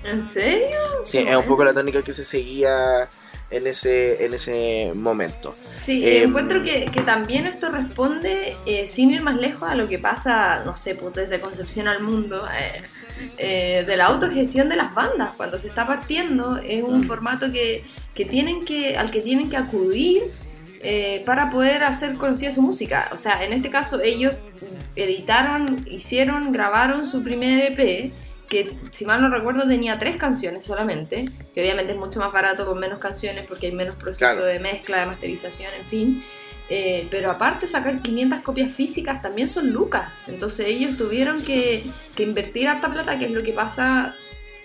¿En 0.03 0.23
serio? 0.23 0.77
Sí, 1.03 1.17
es 1.17 1.35
un 1.35 1.45
poco 1.45 1.65
la 1.65 1.73
tónica 1.73 2.01
que 2.01 2.13
se 2.13 2.23
seguía 2.23 3.09
en 3.49 3.67
ese, 3.67 4.23
en 4.25 4.33
ese 4.33 4.91
momento. 4.95 5.53
Sí, 5.75 6.03
Eh, 6.05 6.23
encuentro 6.23 6.63
que, 6.63 6.85
que 6.85 7.01
también 7.01 7.45
esto 7.47 7.69
responde, 7.69 8.55
eh, 8.65 8.87
sin 8.87 9.11
ir 9.11 9.21
más 9.21 9.35
lejos, 9.37 9.69
a 9.69 9.75
lo 9.75 9.87
que 9.89 9.99
pasa, 9.99 10.63
no 10.65 10.77
sé, 10.77 10.95
pues 10.95 11.13
desde 11.13 11.39
Concepción 11.39 11.87
al 11.89 12.01
mundo, 12.01 12.45
eh, 12.57 12.83
eh, 13.37 13.83
de 13.85 13.97
la 13.97 14.05
autogestión 14.05 14.69
de 14.69 14.77
las 14.77 14.93
bandas. 14.93 15.33
Cuando 15.35 15.59
se 15.59 15.67
está 15.67 15.85
partiendo, 15.87 16.57
es 16.57 16.83
un 16.83 17.01
Mm. 17.01 17.07
formato 17.07 17.51
que, 17.51 17.83
que 18.17 18.25
tienen 18.25 18.65
que, 18.65 18.97
al 18.97 19.11
que 19.11 19.21
tienen 19.21 19.47
que 19.47 19.57
acudir 19.57 20.23
eh, 20.81 21.21
para 21.23 21.51
poder 21.51 21.83
hacer 21.83 22.15
conocida 22.17 22.49
su 22.49 22.63
música. 22.63 23.09
O 23.13 23.17
sea, 23.17 23.45
en 23.45 23.53
este 23.53 23.69
caso 23.69 24.01
ellos 24.01 24.47
editaron, 24.95 25.85
hicieron, 25.87 26.51
grabaron 26.51 27.11
su 27.11 27.23
primer 27.23 27.71
EP, 27.71 28.11
que 28.49 28.75
si 28.89 29.05
mal 29.05 29.21
no 29.21 29.29
recuerdo 29.29 29.67
tenía 29.67 29.99
tres 29.99 30.17
canciones 30.17 30.65
solamente, 30.65 31.29
que 31.53 31.61
obviamente 31.61 31.93
es 31.93 31.99
mucho 31.99 32.19
más 32.19 32.33
barato 32.33 32.65
con 32.65 32.79
menos 32.79 32.97
canciones 32.97 33.45
porque 33.47 33.67
hay 33.67 33.73
menos 33.73 33.93
proceso 33.95 34.33
Claro. 34.33 34.45
de 34.45 34.59
mezcla, 34.59 35.01
de 35.01 35.05
masterización, 35.05 35.71
en 35.79 35.85
fin. 35.85 36.23
Eh, 36.69 37.07
pero 37.11 37.29
aparte 37.29 37.67
sacar 37.67 38.01
500 38.01 38.41
copias 38.41 38.73
físicas 38.73 39.21
también 39.21 39.47
son 39.49 39.69
lucas. 39.71 40.09
Entonces 40.27 40.65
ellos 40.67 40.97
tuvieron 40.97 41.43
que, 41.43 41.83
que 42.15 42.23
invertir 42.23 42.67
harta 42.67 42.91
plata, 42.91 43.19
que 43.19 43.25
es 43.25 43.31
lo 43.31 43.43
que 43.43 43.53
pasa 43.53 44.15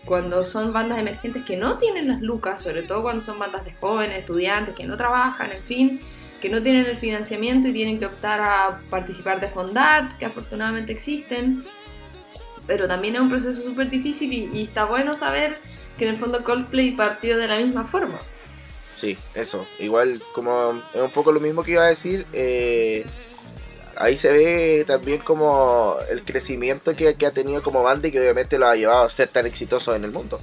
cuando 0.05 0.45
son 0.45 0.73
bandas 0.73 0.99
emergentes 0.99 1.45
que 1.45 1.57
no 1.57 1.79
tienen 1.79 2.09
las 2.09 2.21
lucas, 2.21 2.63
sobre 2.63 2.83
todo 2.83 3.03
cuando 3.03 3.23
son 3.23 3.39
bandas 3.39 3.65
de 3.65 3.73
jóvenes, 3.73 4.19
estudiantes, 4.19 4.75
que 4.75 4.85
no 4.85 4.97
trabajan, 4.97 5.53
en 5.53 5.63
fin, 5.63 6.01
que 6.41 6.49
no 6.49 6.63
tienen 6.63 6.87
el 6.87 6.97
financiamiento 6.97 7.69
y 7.69 7.73
tienen 7.73 7.99
que 7.99 8.07
optar 8.07 8.41
a 8.41 8.81
participar 8.91 9.41
de 9.41 9.49
Fondart, 9.49 10.19
que 10.19 10.27
afortunadamente 10.27 10.93
existen. 10.93 11.65
Pero 12.67 12.89
también 12.89 13.15
es 13.15 13.21
un 13.21 13.31
proceso 13.31 13.63
súper 13.63 13.91
difícil 13.91 14.33
y, 14.33 14.51
y 14.53 14.65
está 14.65 14.85
bueno 14.85 15.17
saber 15.17 15.57
que 15.99 16.07
en 16.07 16.15
el 16.15 16.21
fondo 16.21 16.43
Coldplay 16.43 16.93
partió 16.93 17.39
de 17.39 17.47
la 17.47 17.57
misma 17.57 17.85
forma. 17.85 18.19
Sí, 18.97 19.17
eso. 19.35 19.67
Igual 19.79 20.23
como 20.33 20.83
es 20.95 21.01
un 21.01 21.11
poco 21.11 21.33
lo 21.33 21.41
mismo 21.41 21.63
que 21.63 21.73
iba 21.73 21.85
a 21.85 21.89
decir. 21.89 22.27
eh, 22.33 23.05
ahí 23.97 24.17
se 24.17 24.33
ve 24.33 24.85
también 24.87 25.21
como 25.21 25.97
el 26.11 26.23
crecimiento 26.23 26.95
que, 26.95 27.15
que 27.15 27.27
ha 27.27 27.31
tenido 27.31 27.63
como 27.63 27.83
banda 27.83 28.09
y 28.09 28.11
que 28.11 28.21
obviamente 28.21 28.59
lo 28.59 28.67
ha 28.67 28.77
llevado 28.77 29.05
a 29.05 29.11
ser 29.11 29.29
tan 29.29 29.47
exitoso 29.47 29.95
en 29.95 30.05
el 30.05 30.13
mundo. 30.13 30.41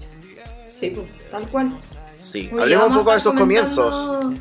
Sí, 0.80 0.92
pues, 0.92 1.08
tal 1.30 1.48
cual. 1.50 1.72
Sí, 2.20 2.50
Oye, 2.52 2.62
hablemos 2.62 2.88
un 2.90 2.98
poco 2.98 3.14
de 3.14 3.20
sus 3.20 3.34
comienzos. 3.34 4.34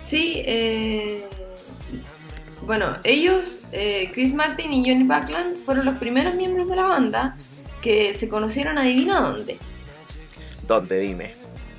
Sí, 0.00 0.42
eh, 0.46 1.24
bueno, 2.62 2.96
ellos, 3.04 3.60
eh, 3.72 4.10
Chris 4.12 4.34
Martin 4.34 4.72
y 4.72 4.88
Johnny 4.88 5.04
Buckland, 5.04 5.56
fueron 5.64 5.84
los 5.84 5.98
primeros 5.98 6.34
miembros 6.34 6.68
de 6.68 6.76
la 6.76 6.84
banda 6.84 7.36
que 7.80 8.14
se 8.14 8.28
conocieron, 8.28 8.78
adivina 8.78 9.20
dónde. 9.20 9.58
¿Dónde? 10.66 11.00
Dime. 11.00 11.34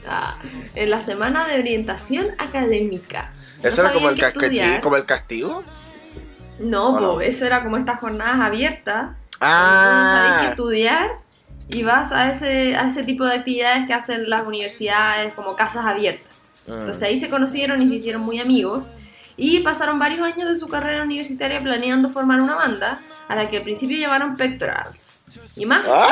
Ah, 0.07 0.39
en 0.75 0.89
la 0.89 1.01
semana 1.01 1.47
de 1.47 1.59
orientación 1.59 2.27
académica. 2.39 3.31
No 3.61 3.69
¿Eso 3.69 3.81
era 3.81 3.93
como 3.93 4.09
el, 4.09 4.21
estudiar. 4.21 4.81
como 4.81 4.95
el 4.95 5.05
castigo? 5.05 5.63
No, 6.61 6.89
¿O 6.89 6.99
no? 6.99 7.13
po, 7.13 7.21
eso 7.21 7.45
era 7.45 7.63
como 7.63 7.77
estas 7.77 7.99
jornadas 7.99 8.39
abiertas. 8.39 9.11
No 9.91 10.05
sabéis 10.11 10.35
qué 10.39 10.45
Ah, 10.45 10.49
estudiar 10.51 11.09
y 11.67 11.83
vas 11.83 12.11
a 12.11 12.29
ese, 12.29 12.75
a 12.75 12.87
ese 12.87 13.03
tipo 13.03 13.25
de 13.25 13.35
actividades 13.35 13.87
que 13.87 13.93
hacen 13.93 14.29
las 14.29 14.45
universidades 14.45 15.33
como 15.33 15.55
casas 15.55 15.85
abiertas. 15.85 16.27
mm, 16.67 16.71
Entonces 16.73 17.03
ahí 17.03 17.19
se 17.19 17.29
conocieron 17.29 17.81
y 17.81 17.89
se 17.89 17.95
hicieron 17.95 18.21
muy 18.21 18.39
amigos 18.39 18.93
y 19.37 19.59
pasaron 19.61 19.97
varios 19.97 20.21
años 20.21 20.49
de 20.49 20.57
su 20.57 20.67
carrera 20.67 21.03
universitaria 21.03 21.61
planeando 21.61 22.09
formar 22.09 22.41
una 22.41 22.55
banda 22.55 22.99
a 23.27 23.35
la 23.35 23.49
que 23.49 23.57
al 23.57 23.63
principio 23.63 23.97
llamaron 23.97 24.35
Pectorals. 24.35 25.19
Y 25.55 25.65
más, 25.65 25.85
ah, 25.87 26.07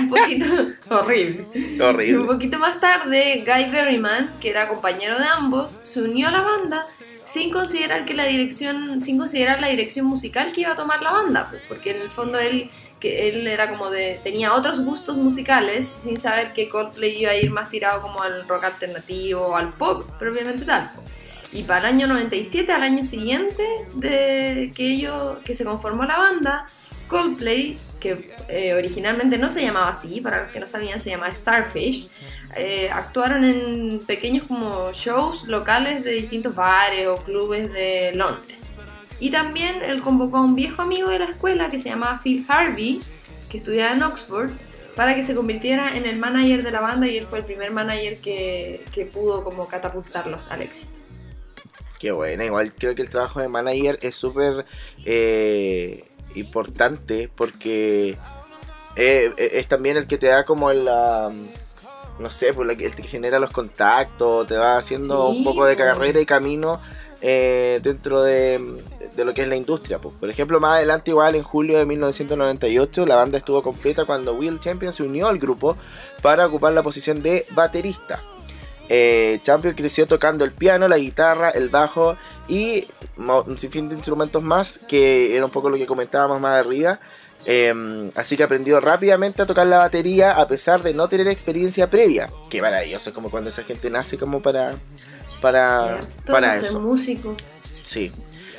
un 0.00 0.08
poquito 0.10 0.44
horrible. 0.90 1.46
Y 1.54 1.74
un 1.74 1.82
horrible. 1.82 2.24
poquito 2.26 2.58
más 2.58 2.78
tarde, 2.78 3.42
Guy 3.46 3.70
Berryman, 3.70 4.30
que 4.40 4.50
era 4.50 4.68
compañero 4.68 5.18
de 5.18 5.24
ambos, 5.26 5.80
se 5.84 6.02
unió 6.02 6.28
a 6.28 6.32
la 6.32 6.42
banda 6.42 6.82
sin 7.26 7.50
considerar 7.50 8.04
que 8.04 8.14
la 8.14 8.24
dirección, 8.24 9.02
sin 9.02 9.18
considerar 9.18 9.60
la 9.60 9.68
dirección 9.68 10.06
musical 10.06 10.52
que 10.52 10.62
iba 10.62 10.72
a 10.72 10.76
tomar 10.76 11.02
la 11.02 11.12
banda, 11.12 11.48
pues, 11.50 11.62
porque 11.68 11.90
en 11.90 12.02
el 12.02 12.10
fondo 12.10 12.38
él, 12.38 12.70
que 13.00 13.28
él 13.28 13.46
era 13.46 13.68
como 13.68 13.90
de, 13.90 14.20
tenía 14.22 14.54
otros 14.54 14.80
gustos 14.80 15.16
musicales, 15.16 15.88
sin 16.02 16.20
saber 16.20 16.52
que 16.52 16.68
Coldplay 16.68 17.22
iba 17.22 17.32
a 17.32 17.36
ir 17.36 17.50
más 17.50 17.70
tirado 17.70 18.00
como 18.00 18.22
al 18.22 18.46
rock 18.48 18.64
alternativo 18.64 19.56
al 19.56 19.72
pop, 19.74 20.08
propiamente 20.18 20.64
tal. 20.64 20.90
pues. 20.94 21.06
Y 21.52 21.62
para 21.62 21.88
el 21.88 21.94
año 21.94 22.06
97, 22.06 22.70
al 22.72 22.82
año 22.82 23.04
siguiente 23.04 23.62
de 23.94 24.70
que 24.74 24.88
ellos, 24.88 25.38
que 25.44 25.54
se 25.54 25.64
conformó 25.64 26.04
la 26.04 26.18
banda, 26.18 26.66
Coldplay, 27.08 27.78
que 28.00 28.30
eh, 28.48 28.74
originalmente 28.74 29.38
no 29.38 29.48
se 29.48 29.62
llamaba 29.62 29.88
así, 29.88 30.20
para 30.20 30.42
los 30.42 30.52
que 30.52 30.60
no 30.60 30.68
sabían, 30.68 31.00
se 31.00 31.10
llamaba 31.10 31.34
Starfish, 31.34 32.08
eh, 32.56 32.90
actuaron 32.90 33.44
en 33.44 34.00
pequeños 34.06 34.46
como 34.46 34.92
shows 34.92 35.46
locales 35.48 36.04
de 36.04 36.12
distintos 36.12 36.54
bares 36.54 37.06
o 37.08 37.16
clubes 37.16 37.72
de 37.72 38.12
Londres. 38.14 38.58
Y 39.18 39.30
también 39.30 39.82
él 39.82 40.02
convocó 40.02 40.38
a 40.38 40.42
un 40.42 40.54
viejo 40.54 40.82
amigo 40.82 41.08
de 41.08 41.18
la 41.18 41.26
escuela 41.26 41.70
que 41.70 41.78
se 41.78 41.88
llamaba 41.88 42.20
Phil 42.22 42.44
Harvey, 42.48 43.00
que 43.50 43.58
estudiaba 43.58 43.94
en 43.94 44.02
Oxford, 44.02 44.50
para 44.94 45.14
que 45.14 45.22
se 45.22 45.34
convirtiera 45.34 45.96
en 45.96 46.06
el 46.06 46.18
manager 46.18 46.62
de 46.62 46.70
la 46.70 46.80
banda 46.80 47.06
y 47.06 47.18
él 47.18 47.26
fue 47.26 47.40
el 47.40 47.44
primer 47.44 47.70
manager 47.70 48.18
que, 48.18 48.84
que 48.92 49.06
pudo 49.06 49.44
como 49.44 49.68
catapultarlos 49.68 50.50
al 50.50 50.62
éxito. 50.62 50.92
Qué 51.98 52.12
buena, 52.12 52.44
igual 52.44 52.72
creo 52.74 52.94
que 52.94 53.02
el 53.02 53.08
trabajo 53.08 53.40
de 53.40 53.48
manager 53.48 53.98
es 54.02 54.16
súper 54.16 54.66
eh, 55.04 56.04
importante 56.34 57.30
porque 57.34 58.10
eh, 58.96 59.32
eh, 59.36 59.50
es 59.52 59.66
también 59.66 59.96
el 59.96 60.06
que 60.06 60.18
te 60.18 60.26
da 60.26 60.44
como 60.44 60.70
el, 60.70 60.86
ah, 60.88 61.30
no 62.18 62.30
sé, 62.30 62.54
pues 62.54 62.68
el 62.68 62.76
que 62.76 62.90
que 62.90 63.02
genera 63.02 63.38
los 63.38 63.50
contactos, 63.50 64.46
te 64.46 64.56
va 64.56 64.78
haciendo 64.78 65.30
Sí, 65.30 65.38
un 65.38 65.44
poco 65.44 65.64
de 65.66 65.74
pues. 65.76 65.86
carrera 65.86 66.20
y 66.20 66.26
camino 66.26 66.80
eh, 67.20 67.80
dentro 67.82 68.22
de, 68.22 68.60
de 69.14 69.24
lo 69.24 69.34
que 69.34 69.42
es 69.42 69.48
la 69.48 69.56
industria. 69.56 69.98
Pues. 69.98 70.14
Por 70.14 70.30
ejemplo, 70.30 70.60
más 70.60 70.76
adelante 70.76 71.10
igual 71.10 71.34
en 71.34 71.42
julio 71.42 71.78
de 71.78 71.86
1998 71.86 73.06
la 73.06 73.16
banda 73.16 73.38
estuvo 73.38 73.62
completa 73.62 74.04
cuando 74.04 74.34
Will 74.34 74.60
Champion 74.60 74.92
se 74.92 75.02
unió 75.02 75.28
al 75.28 75.38
grupo 75.38 75.76
para 76.22 76.46
ocupar 76.46 76.72
la 76.72 76.82
posición 76.82 77.22
de 77.22 77.46
baterista. 77.52 78.22
Eh, 78.88 79.40
Champion 79.42 79.74
creció 79.74 80.06
tocando 80.06 80.44
el 80.44 80.52
piano, 80.52 80.86
la 80.86 80.98
guitarra, 80.98 81.50
el 81.50 81.68
bajo 81.70 82.16
y 82.46 82.86
un 83.16 83.58
sinfín 83.58 83.88
de 83.88 83.96
instrumentos 83.96 84.42
más, 84.42 84.78
que 84.86 85.34
era 85.36 85.44
un 85.44 85.50
poco 85.50 85.70
lo 85.70 85.76
que 85.76 85.86
comentábamos 85.86 86.40
más 86.40 86.64
arriba. 86.64 87.00
Eh, 87.46 88.10
así 88.16 88.36
que 88.36 88.42
aprendió 88.42 88.80
rápidamente 88.80 89.40
a 89.42 89.46
tocar 89.46 89.66
la 89.68 89.78
batería 89.78 90.32
a 90.32 90.48
pesar 90.48 90.82
de 90.82 90.92
no 90.92 91.06
tener 91.08 91.28
experiencia 91.28 91.88
previa. 91.88 92.28
Qué 92.50 92.60
maravilloso, 92.60 93.10
es 93.10 93.14
como 93.14 93.30
cuando 93.30 93.48
esa 93.50 93.62
gente 93.62 93.88
nace 93.88 94.18
como 94.18 94.42
para, 94.42 94.74
para, 95.40 95.94
¿Cierto? 95.94 96.32
para 96.32 96.58
Ser 96.58 96.68
eso. 96.70 96.80
músico. 96.80 97.36
Sí. 97.84 98.10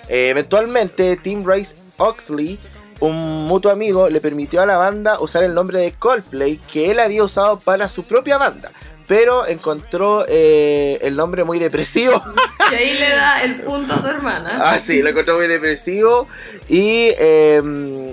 Eh, 0.08 0.30
eventualmente, 0.30 1.18
Tim 1.18 1.46
Rice 1.46 1.76
Oxley, 1.98 2.58
un 3.02 3.46
mutuo 3.46 3.72
amigo, 3.72 4.10
le 4.10 4.22
permitió 4.22 4.62
a 4.62 4.66
la 4.66 4.78
banda 4.78 5.20
usar 5.20 5.44
el 5.44 5.54
nombre 5.54 5.80
de 5.80 5.92
Coldplay 5.92 6.58
que 6.72 6.90
él 6.90 7.00
había 7.00 7.24
usado 7.24 7.60
para 7.60 7.90
su 7.90 8.04
propia 8.04 8.38
banda. 8.38 8.72
Pero 9.08 9.48
encontró 9.48 10.26
eh, 10.28 11.00
el 11.02 11.16
nombre 11.16 11.44
muy 11.44 11.60
depresivo. 11.60 12.24
Y 12.70 12.76
ahí 12.76 12.98
le 12.98 13.12
da 13.12 13.44
el 13.44 13.62
punto 13.62 13.94
a 13.94 14.02
tu 14.02 14.08
hermana. 14.08 14.60
Ah, 14.62 14.78
sí, 14.78 15.02
lo 15.02 15.08
encontró 15.08 15.38
muy 15.38 15.48
depresivo. 15.48 16.28
Y 16.68 17.12
eh, 17.18 17.62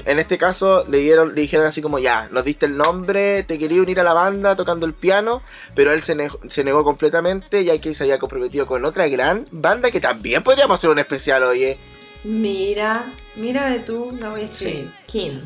en 0.04 0.18
este 0.20 0.38
caso 0.38 0.84
le, 0.88 0.98
dieron, 0.98 1.34
le 1.34 1.40
dijeron 1.40 1.66
así 1.66 1.82
como, 1.82 1.98
ya, 1.98 2.28
nos 2.30 2.44
diste 2.44 2.66
el 2.66 2.76
nombre, 2.76 3.42
te 3.42 3.58
quería 3.58 3.82
unir 3.82 3.98
a 3.98 4.04
la 4.04 4.12
banda 4.12 4.54
tocando 4.54 4.86
el 4.86 4.94
piano, 4.94 5.42
pero 5.74 5.90
él 5.90 6.02
se, 6.02 6.14
negó, 6.14 6.38
se 6.46 6.62
negó 6.62 6.84
completamente 6.84 7.64
ya 7.64 7.76
que 7.80 7.94
se 7.94 8.04
había 8.04 8.20
comprometido 8.20 8.64
con 8.64 8.84
otra 8.84 9.08
gran 9.08 9.44
banda 9.50 9.90
que 9.90 10.00
también 10.00 10.44
podríamos 10.44 10.78
hacer 10.78 10.90
un 10.90 11.00
especial, 11.00 11.42
oye. 11.42 11.76
Mira, 12.22 13.12
mira 13.34 13.70
de 13.70 13.80
tú, 13.80 14.16
la 14.20 14.30
voy 14.30 14.42
a 14.42 14.44
escribir. 14.44 14.88
King. 15.06 15.40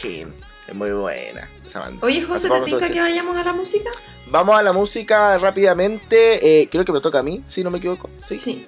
King. 0.00 0.26
Es 0.68 0.74
muy 0.74 0.92
buena 0.92 1.48
esa 1.66 1.80
banda. 1.80 2.06
Oye, 2.06 2.22
José, 2.24 2.48
¿te 2.48 2.70
todo 2.70 2.80
que 2.80 3.00
vayamos 3.00 3.36
a 3.36 3.42
la 3.42 3.52
música? 3.52 3.90
Vamos 4.30 4.58
a 4.58 4.62
la 4.62 4.72
música 4.72 5.36
rápidamente. 5.38 6.60
eh, 6.62 6.68
creo 6.70 6.84
que 6.84 6.92
me 6.92 7.00
toca 7.00 7.20
a 7.20 7.22
mí, 7.22 7.42
si 7.48 7.64
no 7.64 7.70
me 7.70 7.78
equivoco. 7.78 8.10
Sí. 8.24 8.38
Sí. 8.38 8.66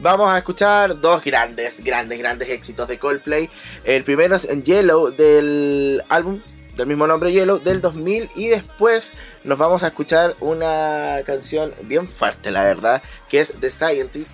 Vamos 0.00 0.32
a 0.32 0.38
escuchar 0.38 1.00
dos 1.00 1.24
grandes, 1.24 1.82
grandes, 1.82 2.18
grandes 2.18 2.48
éxitos 2.50 2.86
de 2.86 2.98
Coldplay. 2.98 3.50
El 3.84 4.04
primero 4.04 4.36
es 4.36 4.44
en 4.44 4.62
Yellow 4.62 5.10
del 5.10 6.04
álbum 6.08 6.40
del 6.76 6.86
mismo 6.86 7.08
nombre 7.08 7.32
Yellow 7.32 7.58
del 7.58 7.80
2000 7.80 8.30
y 8.36 8.46
después 8.46 9.14
nos 9.42 9.58
vamos 9.58 9.82
a 9.82 9.88
escuchar 9.88 10.36
una 10.38 11.18
canción 11.26 11.74
bien 11.82 12.06
fuerte, 12.06 12.52
la 12.52 12.62
verdad, 12.62 13.02
que 13.28 13.40
es 13.40 13.54
The 13.60 13.70
Scientist 13.70 14.30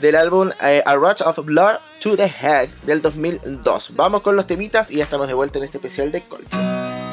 del 0.00 0.16
álbum 0.16 0.50
eh, 0.62 0.82
A 0.86 0.94
Rush 0.94 1.20
of 1.22 1.44
Blood 1.44 1.76
to 2.00 2.16
the 2.16 2.32
Head 2.40 2.70
del 2.86 3.02
2002. 3.02 3.94
Vamos 3.94 4.22
con 4.22 4.36
los 4.36 4.46
temitas 4.46 4.90
y 4.90 4.96
ya 4.96 5.04
estamos 5.04 5.28
de 5.28 5.34
vuelta 5.34 5.58
en 5.58 5.64
este 5.64 5.76
especial 5.76 6.10
de 6.10 6.22
Coldplay. 6.22 7.11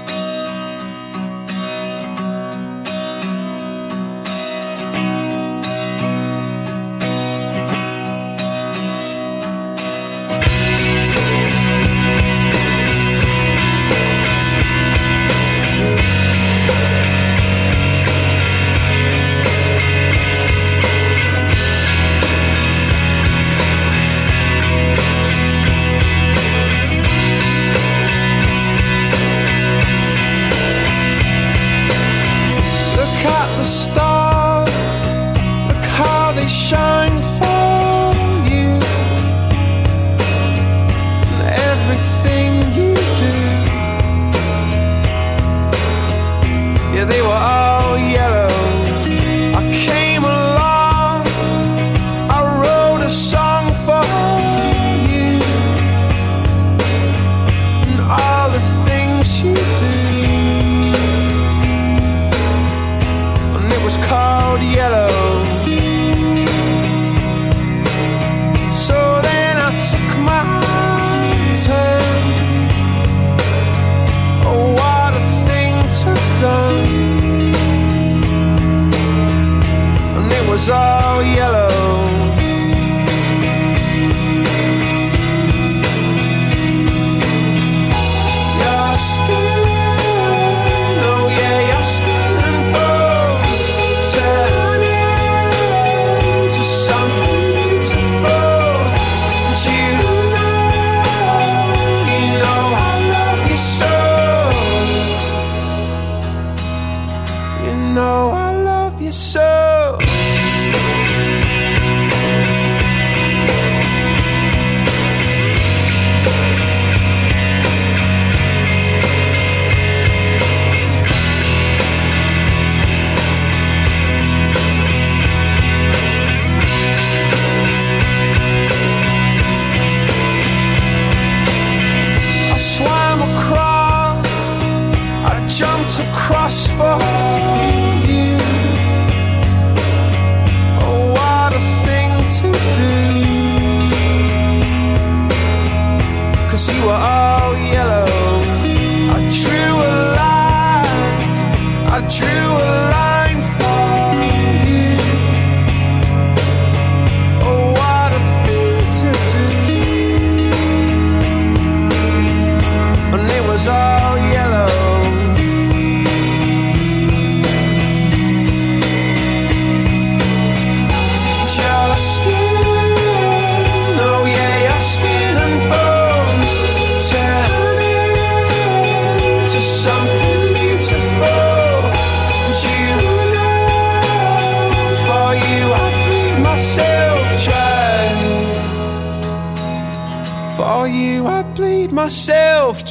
Myself 192.04 192.86